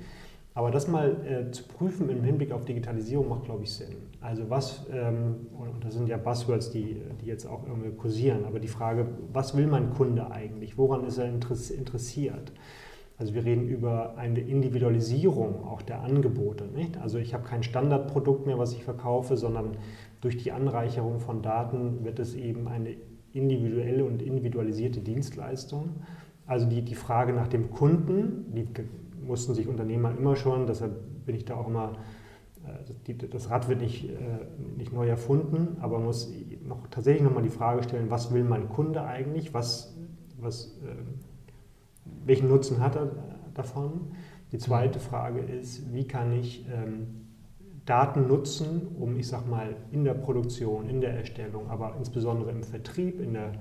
[0.55, 3.97] Aber das mal äh, zu prüfen im Hinblick auf Digitalisierung macht, glaube ich, Sinn.
[4.21, 8.61] Also was, ähm, und das sind ja Buzzwords, die, die jetzt auch irgendwie kursieren, aber
[8.61, 10.77] die Frage, was will mein Kunde eigentlich?
[10.77, 12.53] Woran ist er interessiert?
[13.19, 16.65] Also wir reden über eine Individualisierung auch der Angebote.
[16.65, 16.99] Nicht?
[16.99, 19.77] Also ich habe kein Standardprodukt mehr, was ich verkaufe, sondern
[20.21, 22.95] durch die Anreicherung von Daten wird es eben eine
[23.33, 25.91] individuelle und individualisierte Dienstleistung.
[26.47, 28.67] Also die, die Frage nach dem Kunden, die
[29.27, 31.93] mussten sich Unternehmer immer schon, deshalb bin ich da auch immer,
[32.65, 34.17] äh, das Rad wird nicht, äh,
[34.77, 36.33] nicht neu erfunden, aber man muss
[36.67, 39.97] noch, tatsächlich nochmal die Frage stellen, was will mein Kunde eigentlich, was,
[40.41, 40.95] was, äh,
[42.25, 43.11] welchen Nutzen hat er
[43.55, 44.13] davon?
[44.53, 47.23] Die zweite Frage ist, wie kann ich ähm,
[47.85, 52.63] Daten nutzen, um, ich sag mal, in der Produktion, in der Erstellung, aber insbesondere im
[52.63, 53.53] Vertrieb, in der,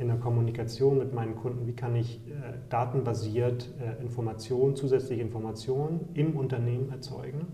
[0.00, 6.08] in der Kommunikation mit meinen Kunden, wie kann ich äh, datenbasiert äh, Informationen, zusätzliche Informationen
[6.14, 7.46] im Unternehmen erzeugen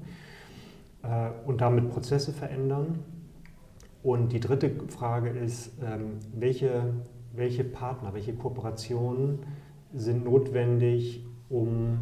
[1.02, 3.00] äh, und damit Prozesse verändern.
[4.04, 6.94] Und die dritte Frage ist, ähm, welche,
[7.34, 9.40] welche Partner, welche Kooperationen
[9.92, 11.98] sind notwendig, um,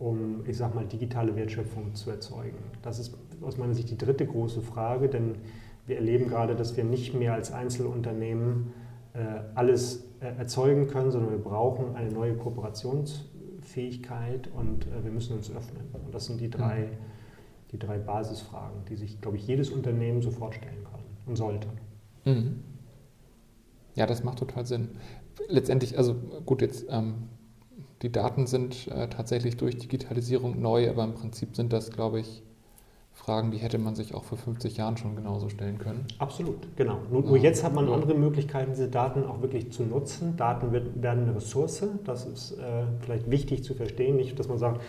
[0.00, 2.58] um, ich sag mal, digitale Wertschöpfung zu erzeugen.
[2.82, 5.36] Das ist aus meiner Sicht die dritte große Frage, denn
[5.86, 8.72] wir erleben gerade, dass wir nicht mehr als Einzelunternehmen
[9.54, 15.50] alles äh, erzeugen können, sondern wir brauchen eine neue Kooperationsfähigkeit und äh, wir müssen uns
[15.50, 15.84] öffnen.
[15.92, 16.88] Und das sind die drei,
[17.70, 21.68] die drei Basisfragen, die sich, glaube ich, jedes Unternehmen sofort stellen kann und sollte.
[22.24, 22.62] Mhm.
[23.94, 24.88] Ja, das macht total Sinn.
[25.48, 26.14] Letztendlich, also
[26.46, 27.28] gut, jetzt ähm,
[28.02, 32.42] die Daten sind äh, tatsächlich durch Digitalisierung neu, aber im Prinzip sind das, glaube ich,
[33.14, 36.04] Fragen, die hätte man sich auch vor 50 Jahren schon genauso stellen können.
[36.18, 36.98] Absolut, genau.
[37.10, 40.36] Nur, nur jetzt hat man andere Möglichkeiten, diese Daten auch wirklich zu nutzen.
[40.36, 44.58] Daten wird, werden eine Ressource, das ist äh, vielleicht wichtig zu verstehen, nicht, dass man
[44.58, 44.82] sagt,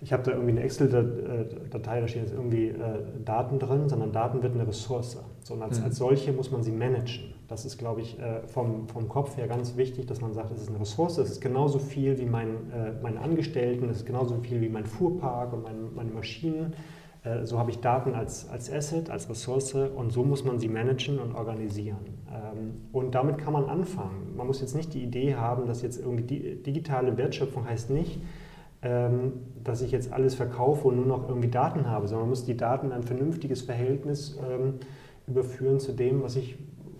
[0.00, 4.42] ich habe da irgendwie eine Excel-Datei, da stehen jetzt irgendwie äh, Daten drin, sondern Daten
[4.42, 5.18] wird eine Ressource.
[5.42, 5.86] So, und als, mhm.
[5.86, 7.34] als solche muss man sie managen.
[7.48, 10.68] Das ist, glaube ich, vom, vom Kopf her ganz wichtig, dass man sagt, es ist
[10.68, 12.56] eine Ressource, es ist genauso viel wie mein,
[13.02, 16.74] meine Angestellten, es ist genauso viel wie mein Fuhrpark und mein, meine Maschinen.
[17.44, 21.18] So habe ich Daten als, als Asset, als Ressource und so muss man sie managen
[21.18, 21.96] und organisieren.
[22.30, 24.36] Ähm, und damit kann man anfangen.
[24.36, 28.20] Man muss jetzt nicht die Idee haben, dass jetzt irgendwie digitale Wertschöpfung heißt nicht,
[28.82, 29.32] ähm,
[29.64, 32.56] dass ich jetzt alles verkaufe und nur noch irgendwie Daten habe, sondern man muss die
[32.56, 34.74] Daten in ein vernünftiges Verhältnis ähm,
[35.26, 36.56] überführen zu dem, was ich,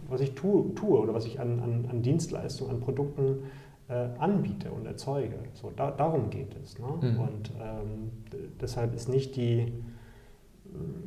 [0.09, 3.45] was ich tue, tue oder was ich an, an, an Dienstleistungen, an Produkten
[3.89, 5.37] äh, anbiete und erzeuge.
[5.53, 6.79] So, da, darum geht es.
[6.79, 6.87] Ne?
[6.87, 7.21] Mhm.
[7.21, 8.11] Und ähm,
[8.61, 9.73] deshalb ist nicht die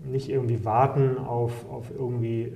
[0.05, 2.53] nicht irgendwie warten auf, auf irgendwie äh,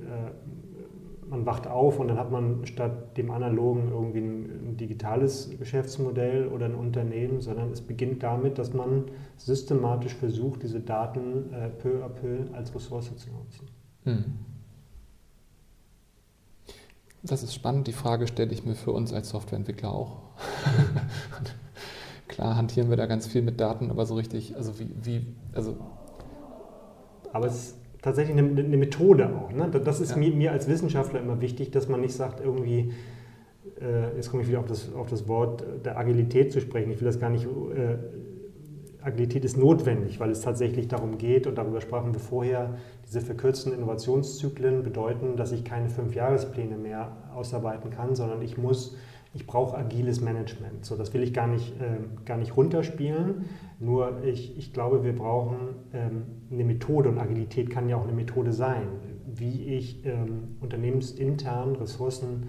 [1.28, 6.48] man wacht auf und dann hat man statt dem analogen irgendwie ein, ein, digitales Geschäftsmodell
[6.48, 9.04] oder ein Unternehmen, sondern es beginnt damit, dass man
[9.36, 13.68] systematisch versucht, diese Daten äh, peu à peu als Ressource zu nutzen.
[14.04, 14.24] Hm.
[17.22, 17.86] Das ist spannend.
[17.86, 20.18] Die Frage stelle ich mir für uns als Softwareentwickler auch.
[22.28, 25.76] Klar hantieren wir da ganz viel mit Daten, aber so richtig, also wie, wie also.
[27.34, 29.50] Aber es tatsächlich eine, eine Methode auch.
[29.50, 29.68] Ne?
[29.68, 30.16] Das ist ja.
[30.16, 32.92] mir, mir, als Wissenschaftler immer wichtig, dass man nicht sagt, irgendwie,
[33.80, 36.92] äh, jetzt komme ich wieder auf das, auf das Wort der Agilität zu sprechen.
[36.92, 37.96] Ich will das gar nicht, äh,
[39.02, 43.72] Agilität ist notwendig, weil es tatsächlich darum geht, und darüber sprachen wir vorher, diese verkürzten
[43.72, 48.96] Innovationszyklen bedeuten, dass ich keine Fünfjahrespläne mehr ausarbeiten kann, sondern ich muss
[49.34, 50.84] ich brauche agiles Management.
[50.84, 53.44] So, das will ich gar nicht, äh, gar nicht runterspielen.
[53.80, 55.58] Nur ich, ich glaube, wir brauchen
[55.92, 58.86] ähm, eine Methode und Agilität kann ja auch eine Methode sein,
[59.26, 62.48] wie ich ähm, unternehmensintern Ressourcen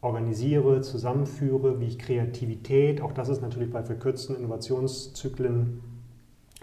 [0.00, 5.82] organisiere, zusammenführe, wie ich Kreativität, auch das ist natürlich bei verkürzten Innovationszyklen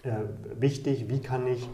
[0.04, 0.12] äh,
[0.60, 1.70] wichtig, wie kann ich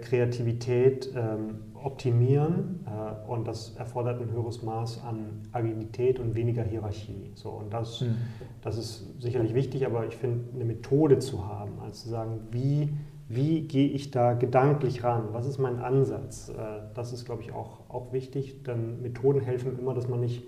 [0.00, 7.30] Kreativität ähm, optimieren äh, und das erfordert ein höheres Maß an Agilität und weniger Hierarchie.
[7.34, 8.16] So, und das, mhm.
[8.62, 12.92] das ist sicherlich wichtig, aber ich finde, eine Methode zu haben, also zu sagen, wie,
[13.28, 16.52] wie gehe ich da gedanklich ran, was ist mein Ansatz, äh,
[16.94, 20.44] das ist, glaube ich, auch, auch wichtig, denn Methoden helfen immer, dass man nicht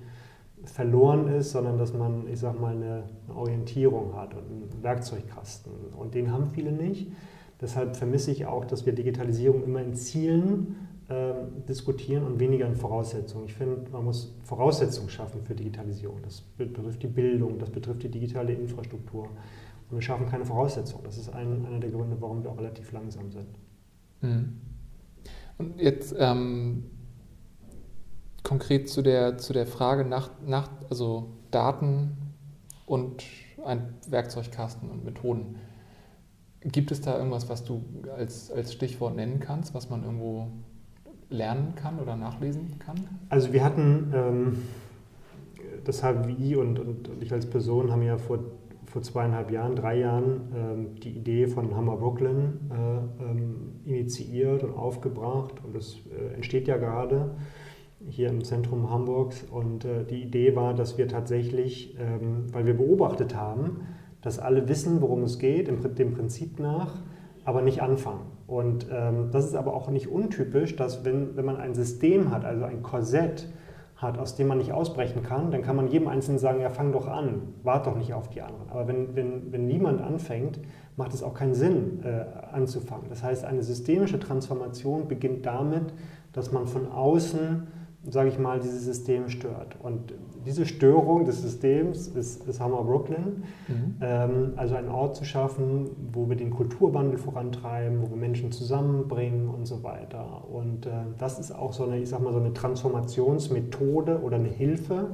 [0.65, 5.73] verloren ist, sondern dass man, ich sage mal, eine, eine Orientierung hat und einen Werkzeugkasten.
[5.97, 7.09] Und den haben viele nicht.
[7.63, 10.77] Deshalb vermisse ich auch, dass wir Digitalisierung immer in Zielen
[11.09, 13.45] ähm, diskutieren und weniger in Voraussetzungen.
[13.47, 16.21] Ich finde, man muss Voraussetzungen schaffen für Digitalisierung.
[16.23, 19.25] Das betrifft die Bildung, das betrifft die digitale Infrastruktur.
[19.25, 21.05] Und wir schaffen keine Voraussetzungen.
[21.05, 23.47] Das ist ein, einer der Gründe, warum wir auch relativ langsam sind.
[24.23, 24.61] Mhm.
[25.59, 26.85] Und jetzt ähm,
[28.43, 32.17] konkret zu der, zu der Frage nach, nach also Daten
[32.87, 33.23] und
[33.65, 35.57] ein Werkzeugkasten und Methoden.
[36.65, 37.83] Gibt es da irgendwas, was du
[38.17, 40.49] als, als Stichwort nennen kannst, was man irgendwo
[41.29, 42.97] lernen kann oder nachlesen kann?
[43.31, 44.59] Also wir hatten ähm,
[45.85, 48.39] das HWI und, und, ich als Person haben ja vor,
[48.87, 54.75] vor zweieinhalb Jahren, drei Jahren ähm, die Idee von Hammer Brooklyn äh, ähm, initiiert und
[54.75, 57.35] aufgebracht und das äh, entsteht ja gerade
[58.09, 62.77] hier im Zentrum Hamburgs und äh, die Idee war, dass wir tatsächlich, ähm, weil wir
[62.77, 63.83] beobachtet haben,
[64.23, 66.97] dass alle wissen, worum es geht, dem Prinzip nach,
[67.45, 68.23] aber nicht anfangen.
[68.47, 72.45] Und ähm, das ist aber auch nicht untypisch, dass wenn, wenn man ein System hat,
[72.45, 73.49] also ein Korsett
[73.97, 76.93] hat, aus dem man nicht ausbrechen kann, dann kann man jedem Einzelnen sagen, ja, fang
[76.93, 78.69] doch an, wart doch nicht auf die anderen.
[78.69, 80.61] Aber wenn, wenn, wenn niemand anfängt,
[80.97, 83.07] macht es auch keinen Sinn, äh, anzufangen.
[83.09, 85.95] Das heißt, eine systemische Transformation beginnt damit,
[86.33, 87.67] dass man von außen
[88.09, 89.77] sage ich mal, dieses System stört.
[89.81, 93.45] Und diese Störung des Systems ist, ist Hammer Brooklyn.
[93.69, 93.95] Mhm.
[94.01, 99.49] Ähm, also einen Ort zu schaffen, wo wir den Kulturwandel vorantreiben, wo wir Menschen zusammenbringen
[99.49, 100.45] und so weiter.
[100.51, 104.49] Und äh, das ist auch so eine, ich sag mal, so eine Transformationsmethode oder eine
[104.49, 105.09] Hilfe,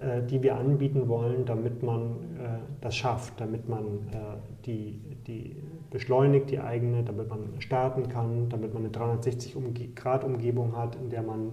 [0.00, 5.56] äh, die wir anbieten wollen, damit man äh, das schafft, damit man äh, die, die
[5.90, 11.52] beschleunigt, die eigene, damit man starten kann, damit man eine 360-Grad-Umgebung hat, in der man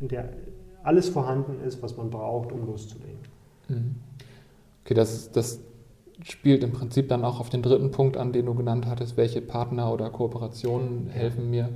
[0.00, 0.30] in der
[0.82, 3.18] alles vorhanden ist, was man braucht, um loszulegen.
[3.68, 3.96] Mhm.
[4.84, 5.60] Okay, das, das
[6.22, 9.40] spielt im Prinzip dann auch auf den dritten Punkt an, den du genannt hattest, welche
[9.40, 11.68] Partner oder Kooperationen helfen mir.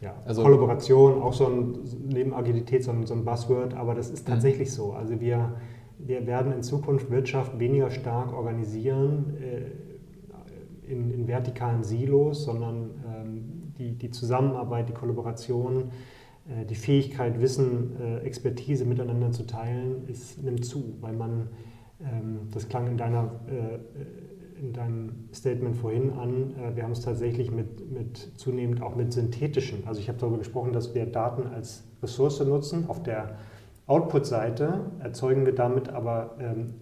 [0.00, 1.78] Ja, also Kollaboration, auch so ein,
[2.08, 4.32] neben Agilität so ein, so ein Buzzword, aber das ist mhm.
[4.32, 4.92] tatsächlich so.
[4.92, 5.54] Also wir,
[5.98, 13.72] wir werden in Zukunft Wirtschaft weniger stark organisieren äh, in, in, vertikalen Silos, sondern ähm,
[13.78, 15.90] die, die Zusammenarbeit, die Kollaboration
[16.68, 21.48] die Fähigkeit, Wissen, äh, Expertise miteinander zu teilen, ist, nimmt zu, weil man,
[22.00, 27.50] ähm, das klang in, deiner, äh, in deinem Statement vorhin an, wir haben es tatsächlich
[27.50, 31.82] mit, mit zunehmend auch mit synthetischen, also ich habe darüber gesprochen, dass wir Daten als
[32.02, 33.36] Ressource nutzen auf der
[33.86, 36.74] Output-Seite erzeugen wir damit aber ähm,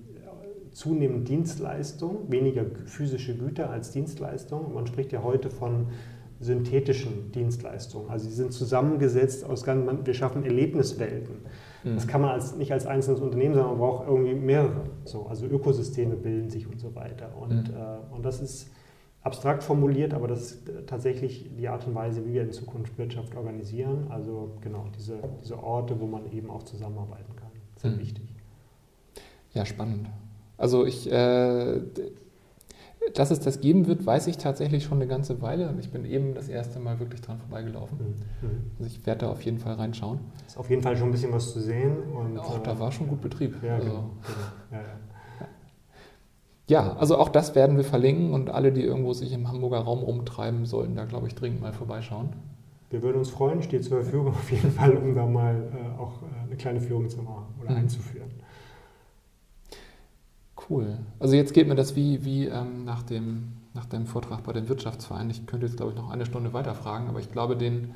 [0.73, 4.73] zunehmend Dienstleistung, weniger physische Güter als Dienstleistung.
[4.73, 5.89] Man spricht ja heute von
[6.43, 8.11] synthetischen Dienstleistungen.
[8.11, 11.37] Also sie sind zusammengesetzt aus ganz, wir schaffen Erlebniswelten.
[11.85, 11.95] Mhm.
[11.95, 14.83] Das kann man als, nicht als einzelnes Unternehmen, sondern man braucht irgendwie mehrere.
[15.05, 17.31] So, also Ökosysteme bilden sich und so weiter.
[17.41, 17.75] Und, mhm.
[17.75, 18.71] äh, und das ist
[19.23, 23.37] abstrakt formuliert, aber das ist tatsächlich die Art und Weise, wie wir in Zukunft Wirtschaft
[23.37, 24.09] organisieren.
[24.11, 27.51] Also genau, diese, diese Orte, wo man eben auch zusammenarbeiten kann.
[27.77, 28.01] Sehr mhm.
[28.01, 28.35] wichtig.
[29.55, 30.09] Ja, spannend.
[30.57, 31.81] Also ich, äh,
[33.15, 35.75] dass es das geben wird, weiß ich tatsächlich schon eine ganze Weile.
[35.81, 37.99] Ich bin eben das erste Mal wirklich dran vorbeigelaufen.
[37.99, 38.49] Mhm.
[38.79, 40.21] Also ich werde da auf jeden Fall reinschauen.
[40.47, 41.97] Ist auf jeden Fall schon ein bisschen was zu sehen.
[42.15, 43.57] Und, auch da äh, war schon gut Betrieb.
[43.63, 44.01] Ja, also, genau.
[44.27, 44.39] genau.
[44.71, 44.99] Ja, ja.
[46.69, 49.99] Ja, also auch das werden wir verlinken und alle, die irgendwo sich im Hamburger Raum
[49.99, 52.31] rumtreiben, sollten da, glaube ich, dringend mal vorbeischauen.
[52.89, 56.23] Wir würden uns freuen, steht zur Verfügung auf jeden Fall, um da mal äh, auch
[56.23, 57.79] äh, eine kleine Führung zu machen oder mhm.
[57.79, 58.31] einzuführen.
[60.69, 60.99] Cool.
[61.19, 64.69] Also jetzt geht mir das wie, wie ähm, nach, dem, nach deinem Vortrag bei dem
[64.69, 65.31] Wirtschaftsverein.
[65.31, 67.95] Ich könnte jetzt, glaube ich, noch eine Stunde weiterfragen, aber ich glaube, den,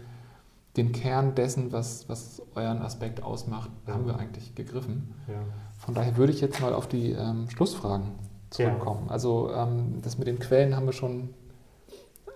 [0.77, 3.95] den Kern dessen, was, was euren Aspekt ausmacht, ja.
[3.95, 5.15] haben wir eigentlich gegriffen.
[5.29, 5.35] Ja.
[5.79, 8.13] Von daher würde ich jetzt mal auf die ähm, Schlussfragen
[8.51, 9.05] zurückkommen.
[9.07, 9.13] Ja.
[9.13, 11.31] Also ähm, das mit den Quellen haben wir schon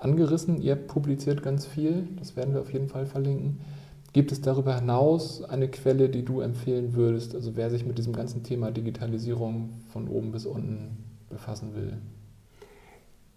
[0.00, 0.60] angerissen.
[0.60, 3.60] Ihr publiziert ganz viel, das werden wir auf jeden Fall verlinken.
[4.12, 8.12] Gibt es darüber hinaus eine Quelle, die du empfehlen würdest, also wer sich mit diesem
[8.12, 11.98] ganzen Thema Digitalisierung von oben bis unten befassen will?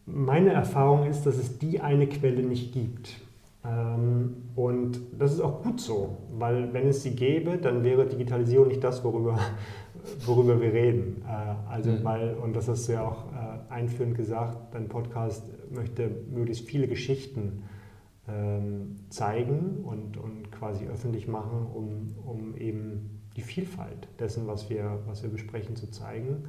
[0.06, 3.22] Meine Erfahrung ist, dass es die eine Quelle nicht gibt.
[3.64, 8.68] Ähm, und das ist auch gut so, weil wenn es sie gäbe, dann wäre Digitalisierung
[8.68, 9.40] nicht das, worüber,
[10.26, 11.24] worüber wir reden.
[11.28, 12.04] Äh, also mhm.
[12.04, 16.88] weil, und das hast du ja auch äh, einführend gesagt, dein Podcast möchte möglichst viele
[16.88, 17.64] Geschichten
[19.10, 25.24] zeigen und, und quasi öffentlich machen, um, um eben die Vielfalt dessen, was wir, was
[25.24, 26.46] wir besprechen, zu zeigen.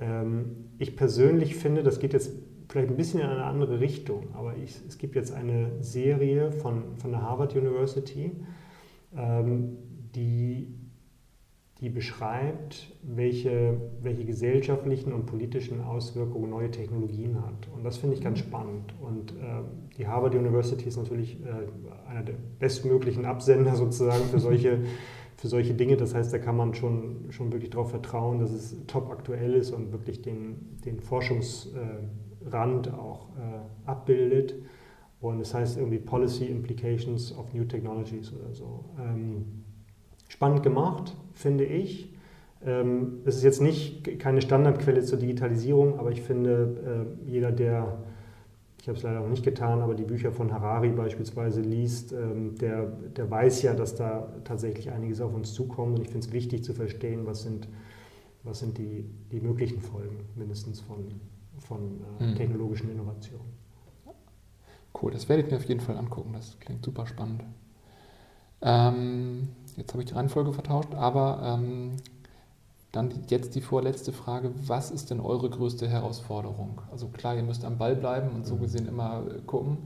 [0.00, 2.32] Ähm, ich persönlich finde, das geht jetzt
[2.68, 6.96] vielleicht ein bisschen in eine andere Richtung, aber ich, es gibt jetzt eine Serie von,
[6.96, 8.32] von der Harvard University,
[9.16, 9.78] ähm,
[10.14, 10.74] die
[11.80, 17.68] die beschreibt, welche, welche gesellschaftlichen und politischen Auswirkungen neue Technologien hat.
[17.74, 18.94] Und das finde ich ganz spannend.
[19.00, 19.62] Und äh,
[19.96, 24.80] die Harvard University ist natürlich äh, einer der bestmöglichen Absender sozusagen für solche,
[25.36, 25.96] für solche Dinge.
[25.96, 29.70] Das heißt, da kann man schon, schon wirklich darauf vertrauen, dass es top aktuell ist
[29.70, 34.56] und wirklich den, den Forschungsrand auch äh, abbildet.
[35.20, 38.84] Und das heißt irgendwie Policy Implications of New Technologies oder so.
[38.98, 39.64] Ähm,
[40.38, 42.14] spannend gemacht, finde ich.
[42.64, 47.98] Ähm, es ist jetzt nicht keine Standardquelle zur Digitalisierung, aber ich finde, äh, jeder, der,
[48.80, 52.54] ich habe es leider noch nicht getan, aber die Bücher von Harari beispielsweise liest, ähm,
[52.54, 55.98] der, der weiß ja, dass da tatsächlich einiges auf uns zukommt.
[55.98, 57.66] Und ich finde es wichtig zu verstehen, was sind,
[58.44, 61.20] was sind die, die möglichen Folgen mindestens von,
[61.58, 61.80] von
[62.20, 62.36] äh, mhm.
[62.36, 63.58] technologischen Innovationen.
[65.02, 66.32] Cool, das werde ich mir auf jeden Fall angucken.
[66.32, 67.42] Das klingt super spannend.
[68.62, 71.96] Ähm, jetzt habe ich die Reihenfolge vertauscht, aber ähm,
[72.92, 76.80] dann jetzt die vorletzte Frage, was ist denn eure größte Herausforderung?
[76.90, 78.60] Also klar, ihr müsst am Ball bleiben und so mhm.
[78.60, 79.78] gesehen immer äh, gucken,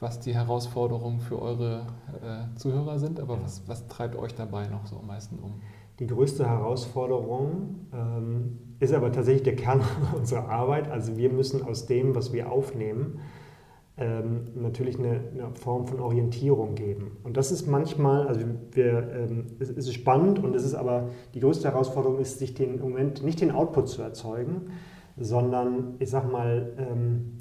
[0.00, 1.86] was die Herausforderungen für eure
[2.22, 5.60] äh, Zuhörer sind, aber was, was treibt euch dabei noch so am meisten um?
[5.98, 9.80] Die größte Herausforderung ähm, ist aber tatsächlich der Kern
[10.16, 10.90] unserer Arbeit.
[10.90, 13.20] Also wir müssen aus dem, was wir aufnehmen,
[13.98, 17.16] ähm, natürlich eine, eine, Form von Orientierung geben.
[17.24, 18.40] Und das ist manchmal, also
[18.72, 22.54] wir, ähm, es, es, ist spannend und es ist aber die größte Herausforderung ist, sich
[22.54, 24.72] den Moment nicht den Output zu erzeugen,
[25.16, 27.38] sondern ich sag mal ähm,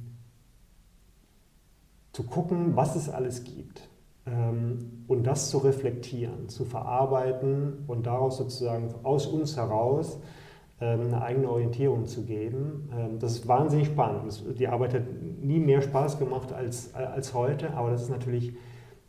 [2.14, 3.90] zu gucken, was es alles gibt
[4.26, 10.20] ähm, und das zu reflektieren, zu verarbeiten und daraus sozusagen aus uns heraus
[10.80, 12.90] eine eigene Orientierung zu geben.
[12.94, 14.44] Ähm, das ist wahnsinnig spannend.
[14.60, 15.04] Die Arbeit hat
[15.42, 18.54] nie mehr Spaß gemacht als, als heute, aber das ist natürlich,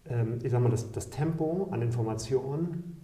[0.09, 2.97] ähm, ich sag mal, das, das Tempo an Informationen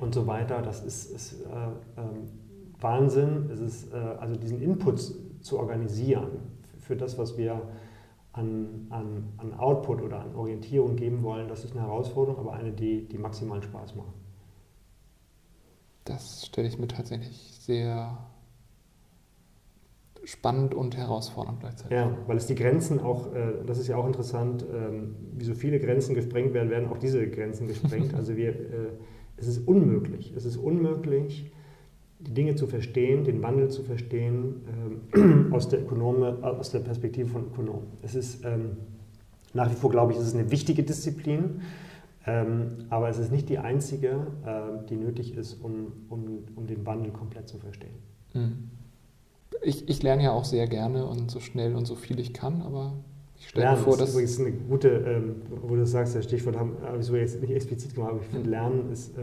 [0.00, 2.02] und so weiter, das ist, ist äh,
[2.80, 3.50] Wahnsinn.
[3.52, 5.00] Es ist, äh, also diesen Input
[5.42, 6.28] zu organisieren
[6.78, 7.62] für das, was wir
[8.32, 12.72] an, an, an Output oder an Orientierung geben wollen, das ist eine Herausforderung, aber eine,
[12.72, 14.14] die, die maximalen Spaß macht.
[16.04, 18.18] Das stelle ich mir tatsächlich sehr
[20.24, 21.96] spannend und herausfordernd gleichzeitig.
[21.96, 25.54] Ja, weil es die Grenzen auch, äh, das ist ja auch interessant, ähm, wie so
[25.54, 28.12] viele Grenzen gesprengt werden, werden auch diese Grenzen gesprengt.
[28.20, 28.90] Also wir, äh,
[29.36, 31.52] es ist unmöglich, es ist unmöglich,
[32.18, 34.62] die Dinge zu verstehen, den Wandel zu verstehen
[35.14, 37.86] ähm, aus, der Ökonome, aus der Perspektive von Ökonomen.
[38.02, 38.78] Es ist ähm,
[39.54, 41.62] nach wie vor, glaube ich, es ist eine wichtige Disziplin
[42.26, 46.84] Ähm, aber es ist nicht die einzige, äh, die nötig ist, um, um, um den
[46.84, 47.94] Wandel komplett zu verstehen.
[48.34, 48.70] Mhm.
[49.62, 52.62] Ich, ich lerne ja auch sehr gerne und so schnell und so viel ich kann,
[52.62, 52.92] aber
[53.38, 54.00] ich stelle mir vor, dass.
[54.00, 57.40] Das ist übrigens eine gute, ähm, wo du sagst, das Stichwort habe ich so jetzt
[57.40, 58.50] nicht explizit gemacht, aber ich finde, mhm.
[58.50, 59.22] Lernen ist, äh,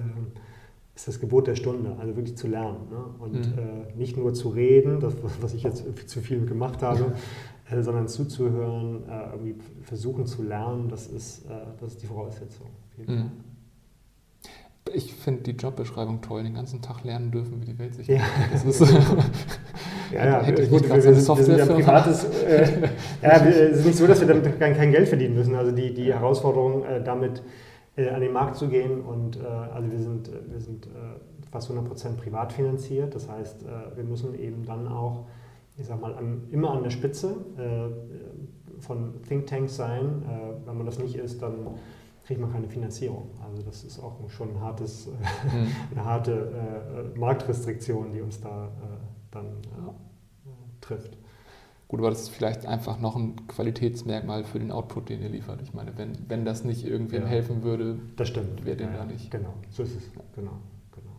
[0.96, 2.90] ist das Gebot der Stunde, also wirklich zu lernen.
[2.90, 3.06] Ne?
[3.20, 3.60] Und mhm.
[3.60, 7.14] äh, nicht nur zu reden, das, was ich jetzt zu viel gemacht habe,
[7.70, 12.68] äh, sondern zuzuhören, äh, irgendwie versuchen zu lernen, das ist, äh, das ist die Voraussetzung.
[13.06, 13.32] Mhm.
[14.94, 18.22] Ich finde die Jobbeschreibung toll, den ganzen Tag lernen dürfen, wie die Welt sich ja.
[18.52, 18.80] Das ist,
[20.14, 22.24] ja, ja, hätte ich gut, wir, wir, sind, wir sind ja privates.
[22.24, 22.90] Äh,
[23.22, 25.56] ja, es ist nicht so, dass wir damit kein Geld verdienen müssen.
[25.56, 27.44] Also die, die Herausforderung, äh, damit
[27.98, 30.90] äh, an den Markt zu gehen und äh, also wir sind, wir sind äh,
[31.52, 33.16] fast 100% privat finanziert.
[33.16, 35.26] Das heißt, äh, wir müssen eben dann auch,
[35.78, 37.36] ich sag mal, an, immer an der Spitze
[38.80, 40.24] von Thinktanks sein.
[40.66, 41.68] wenn man das nicht ist, dann
[42.28, 43.30] kriegt man keine Finanzierung.
[43.42, 45.72] Also das ist auch schon ein hartes, mhm.
[45.92, 48.70] eine harte äh, Marktrestriktion, die uns da äh,
[49.32, 51.18] dann äh, trifft.
[51.88, 55.62] Gut, aber das ist vielleicht einfach noch ein Qualitätsmerkmal für den Output, den ihr liefert.
[55.62, 57.28] Ich meine, wenn, wenn das nicht irgendwem ja.
[57.30, 58.66] helfen würde, das stimmt.
[58.66, 59.32] wäre dem ja, da nicht.
[59.32, 60.12] Genau, so ist es.
[60.36, 60.52] Genau,
[60.92, 61.16] genau.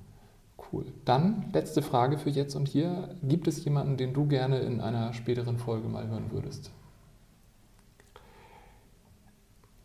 [0.70, 0.84] Cool.
[1.06, 3.16] Dann letzte Frage für jetzt und hier.
[3.22, 6.70] Gibt es jemanden, den du gerne in einer späteren Folge mal hören würdest?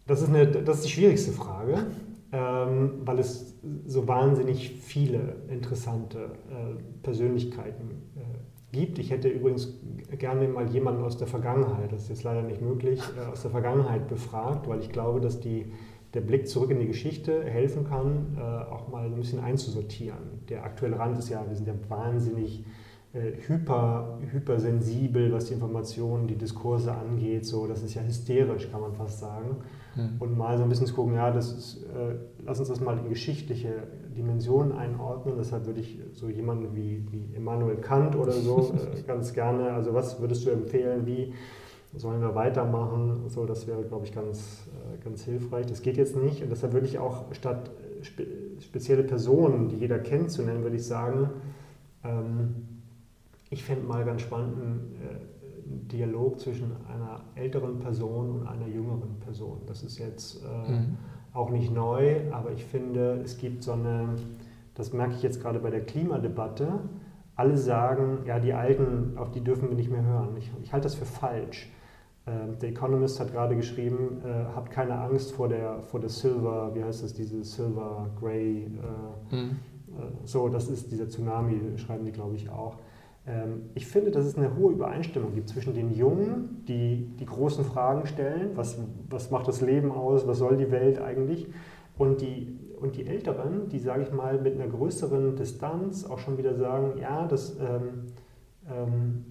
[0.06, 1.86] Das ist, eine, das ist die schwierigste Frage,
[2.34, 9.00] ähm, weil es so wahnsinnig viele interessante äh, Persönlichkeiten äh, gibt.
[9.00, 9.80] Ich hätte übrigens
[10.18, 13.52] gerne mal jemanden aus der Vergangenheit, das ist jetzt leider nicht möglich, äh, aus der
[13.52, 15.72] Vergangenheit befragt, weil ich glaube, dass die,
[16.14, 20.44] der Blick zurück in die Geschichte helfen kann, äh, auch mal ein bisschen einzusortieren.
[20.50, 22.66] Der aktuelle Rand ist ja, wir sind ja wahnsinnig
[23.14, 27.46] äh, hyper, hypersensibel, was die Informationen, die Diskurse angeht.
[27.46, 29.58] So, das ist ja hysterisch, kann man fast sagen.
[29.96, 30.16] Mhm.
[30.20, 32.16] Und mal so ein bisschen zu gucken, ja, das ist, äh,
[32.46, 33.84] lass uns das mal in geschichtliche
[34.16, 35.36] Dimensionen einordnen.
[35.38, 39.94] Deshalb würde ich so jemanden wie, wie Immanuel Kant oder so äh, ganz gerne, also
[39.94, 41.34] was würdest du empfehlen, wie
[41.96, 43.24] sollen wir weitermachen?
[43.28, 45.68] So, das wäre, glaube ich, ganz, äh, ganz hilfreich.
[45.68, 46.42] Das geht jetzt nicht.
[46.42, 47.70] Und deshalb würde ich auch statt
[48.02, 48.26] spe
[48.60, 51.30] spezielle Personen, die jeder kennt, zu nennen, würde ich sagen,
[52.04, 52.56] ähm,
[53.50, 55.33] ich fände mal ganz spannend einen, äh, einen,
[55.66, 59.62] Dialog zwischen einer älteren Person und einer jüngeren Person.
[59.68, 60.98] Das ist jetzt äh, mhm.
[61.34, 64.16] auch nicht neu, aber ich finde, es gibt so eine,
[64.76, 66.80] das merke ich jetzt gerade bei der Klimadebatte,
[67.36, 70.36] alle sagen, ja, die Alten, auf die dürfen wir nicht mehr hören.
[70.38, 71.72] Ich, ich halte das für falsch.
[72.26, 76.74] Äh, der Economist hat gerade geschrieben, äh, habt keine Angst vor der, vor der Silver,
[76.76, 78.66] wie heißt das, diese Silver Grey,
[79.32, 79.60] äh, mhm.
[79.98, 82.78] Äh, so, das ist dieser Tsunami, schreiben die, glaube ich, auch.
[83.26, 87.64] Ähm, ich finde, dass es eine hohe Übereinstimmung gibt zwischen den Jungen, die die großen
[87.64, 88.78] Fragen stellen, was,
[89.10, 91.48] was macht das Leben aus, was soll die Welt eigentlich,
[91.98, 96.38] und die, und die Älteren, die, sage ich mal, mit einer größeren Distanz auch schon
[96.38, 98.08] wieder sagen, ja, das, ähm,
[98.70, 99.26] ähm,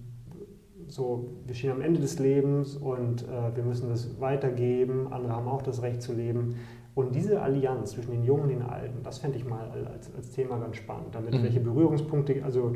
[0.87, 5.47] so, wir stehen am Ende des Lebens und äh, wir müssen das weitergeben, andere haben
[5.47, 6.55] auch das Recht zu leben.
[6.95, 10.29] Und diese Allianz zwischen den Jungen und den Alten, das fände ich mal als, als
[10.31, 11.15] Thema ganz spannend.
[11.15, 11.43] Damit mhm.
[11.43, 12.73] welche Berührungspunkte, also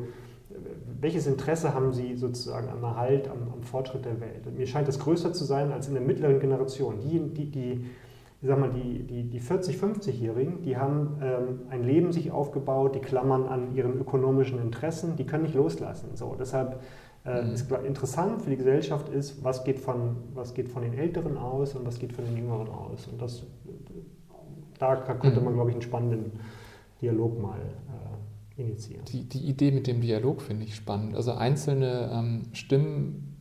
[0.99, 4.45] welches Interesse haben Sie sozusagen am Erhalt, am, am, Fortschritt der Welt?
[4.57, 6.99] Mir scheint das größer zu sein als in der mittleren Generation.
[6.99, 7.85] Die, die, die,
[8.41, 12.95] ich sag mal, die, die, die 40-, 50-Jährigen, die haben ähm, ein Leben sich aufgebaut,
[12.95, 16.09] die klammern an ihren ökonomischen Interessen, die können nicht loslassen.
[16.15, 16.81] So, deshalb
[17.25, 17.53] äh, mhm.
[17.53, 21.75] ist interessant für die Gesellschaft ist, was geht, von, was geht von den Älteren aus
[21.75, 23.07] und was geht von den Jüngeren aus.
[23.07, 23.43] Und das,
[24.79, 25.57] da könnte man, mhm.
[25.57, 26.31] glaube ich, einen spannenden
[27.01, 28.17] Dialog mal äh,
[28.57, 29.05] initiieren.
[29.05, 31.15] Die, die Idee mit dem Dialog finde ich spannend.
[31.15, 33.37] Also einzelne ähm, Stimmen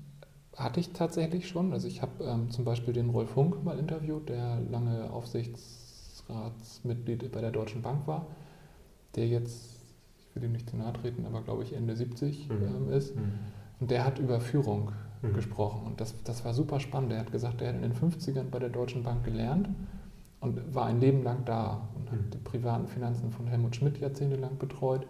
[0.55, 1.73] hatte ich tatsächlich schon.
[1.73, 7.41] Also ich habe ähm, zum Beispiel den Rolf Hunk mal interviewt, der lange Aufsichtsratsmitglied bei
[7.41, 8.27] der Deutschen Bank war,
[9.14, 9.81] der jetzt,
[10.19, 12.55] ich will ihm nicht zu nahe treten, aber glaube ich Ende 70 mhm.
[12.62, 13.17] ähm, ist.
[13.17, 13.33] Mhm.
[13.81, 14.93] Und der hat über Führung
[15.23, 15.35] mhm.
[15.35, 15.87] gesprochen.
[15.87, 17.12] Und das, das war super spannend.
[17.12, 19.69] Er hat gesagt, er hat in den 50ern bei der Deutschen Bank gelernt
[20.47, 24.59] und war ein Leben lang da und hat die privaten Finanzen von Helmut Schmidt jahrzehntelang
[24.59, 25.07] betreut.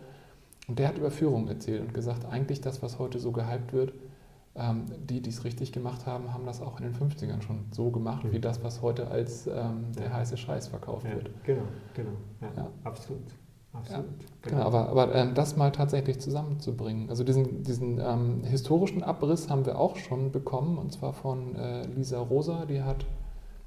[0.68, 3.92] Und der hat über Führung erzählt und gesagt, eigentlich das, was heute so gehypt wird,
[4.56, 7.90] ähm, die, die es richtig gemacht haben, haben das auch in den 50ern schon so
[7.90, 8.32] gemacht, mhm.
[8.32, 11.30] wie das, was heute als ähm, der heiße Scheiß verkauft ja, wird.
[11.44, 11.62] Genau,
[11.94, 12.10] genau.
[12.40, 12.70] Ja, ja.
[12.84, 13.20] Absolut.
[13.72, 14.06] Absolut.
[14.42, 17.10] Genau, aber, aber ähm, das mal tatsächlich zusammenzubringen.
[17.10, 21.86] Also diesen, diesen ähm, historischen Abriss haben wir auch schon bekommen, und zwar von äh,
[21.88, 23.04] Lisa Rosa, die hat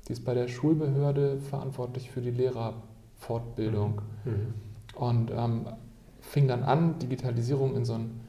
[0.09, 4.01] die ist bei der Schulbehörde verantwortlich für die Lehrerfortbildung.
[4.25, 4.53] Mhm.
[4.95, 5.67] Und ähm,
[6.19, 8.19] fing dann an, Digitalisierung in so einen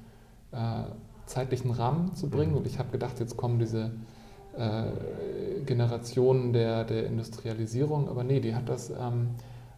[0.53, 0.85] äh,
[1.25, 2.53] zeitlichen Rahmen zu bringen.
[2.53, 2.59] Mhm.
[2.59, 3.93] Und ich habe gedacht, jetzt kommen diese
[4.57, 9.31] äh, Generationen der, der Industrialisierung, aber nee, die hat das ähm,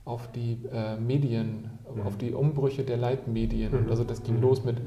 [0.05, 2.03] auf die äh, Medien, mhm.
[2.03, 3.84] auf die Umbrüche der Leitmedien.
[3.84, 3.90] Mhm.
[3.90, 4.42] Also das ging mhm.
[4.42, 4.78] los mit,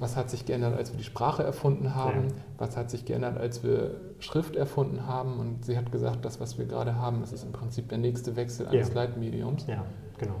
[0.00, 2.34] was hat sich geändert, als wir die Sprache erfunden haben, ja.
[2.56, 5.38] was hat sich geändert, als wir Schrift erfunden haben.
[5.38, 8.34] Und sie hat gesagt, das, was wir gerade haben, das ist im Prinzip der nächste
[8.34, 8.94] Wechsel eines ja.
[8.94, 9.66] Leitmediums.
[9.66, 9.84] Ja,
[10.16, 10.36] genau.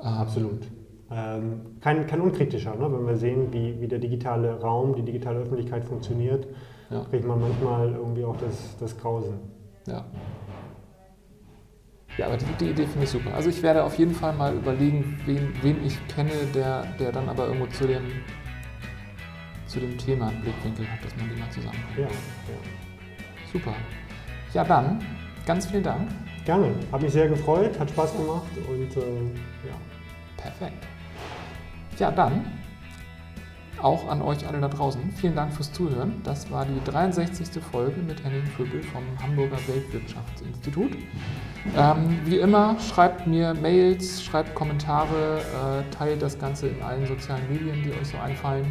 [0.00, 0.62] Ähm, Absolut.
[1.10, 2.90] Ähm, kein, kein unkritischer, ne?
[2.90, 6.46] wenn wir sehen, wie, wie der digitale Raum, die digitale Öffentlichkeit funktioniert,
[6.88, 7.04] ja.
[7.04, 9.34] kriegt man manchmal irgendwie auch das, das Grausen.
[9.86, 10.06] Ja.
[12.16, 13.34] Ja, aber die, die Idee finde ich super.
[13.34, 17.28] Also ich werde auf jeden Fall mal überlegen, wen, wen ich kenne, der, der dann
[17.28, 18.02] aber irgendwo zu dem,
[19.72, 21.98] zu dem Thema einen Blickwinkel hat, dass man die mal zusammenbringt.
[21.98, 23.50] Ja, ja.
[23.50, 23.74] Super.
[24.52, 25.02] Ja, dann
[25.46, 26.10] ganz vielen Dank.
[26.44, 26.74] Gerne.
[26.90, 29.00] Hat mich sehr gefreut, hat Spaß gemacht und äh,
[29.66, 29.74] ja.
[30.36, 30.86] Perfekt.
[31.98, 32.44] Ja, dann
[33.80, 35.00] auch an euch alle da draußen.
[35.16, 36.20] Vielen Dank fürs Zuhören.
[36.22, 37.62] Das war die 63.
[37.62, 40.92] Folge mit Henning Vögel vom Hamburger Weltwirtschaftsinstitut.
[41.76, 47.48] Ähm, wie immer, schreibt mir Mails, schreibt Kommentare, äh, teilt das Ganze in allen sozialen
[47.50, 48.70] Medien, die euch so einfallen.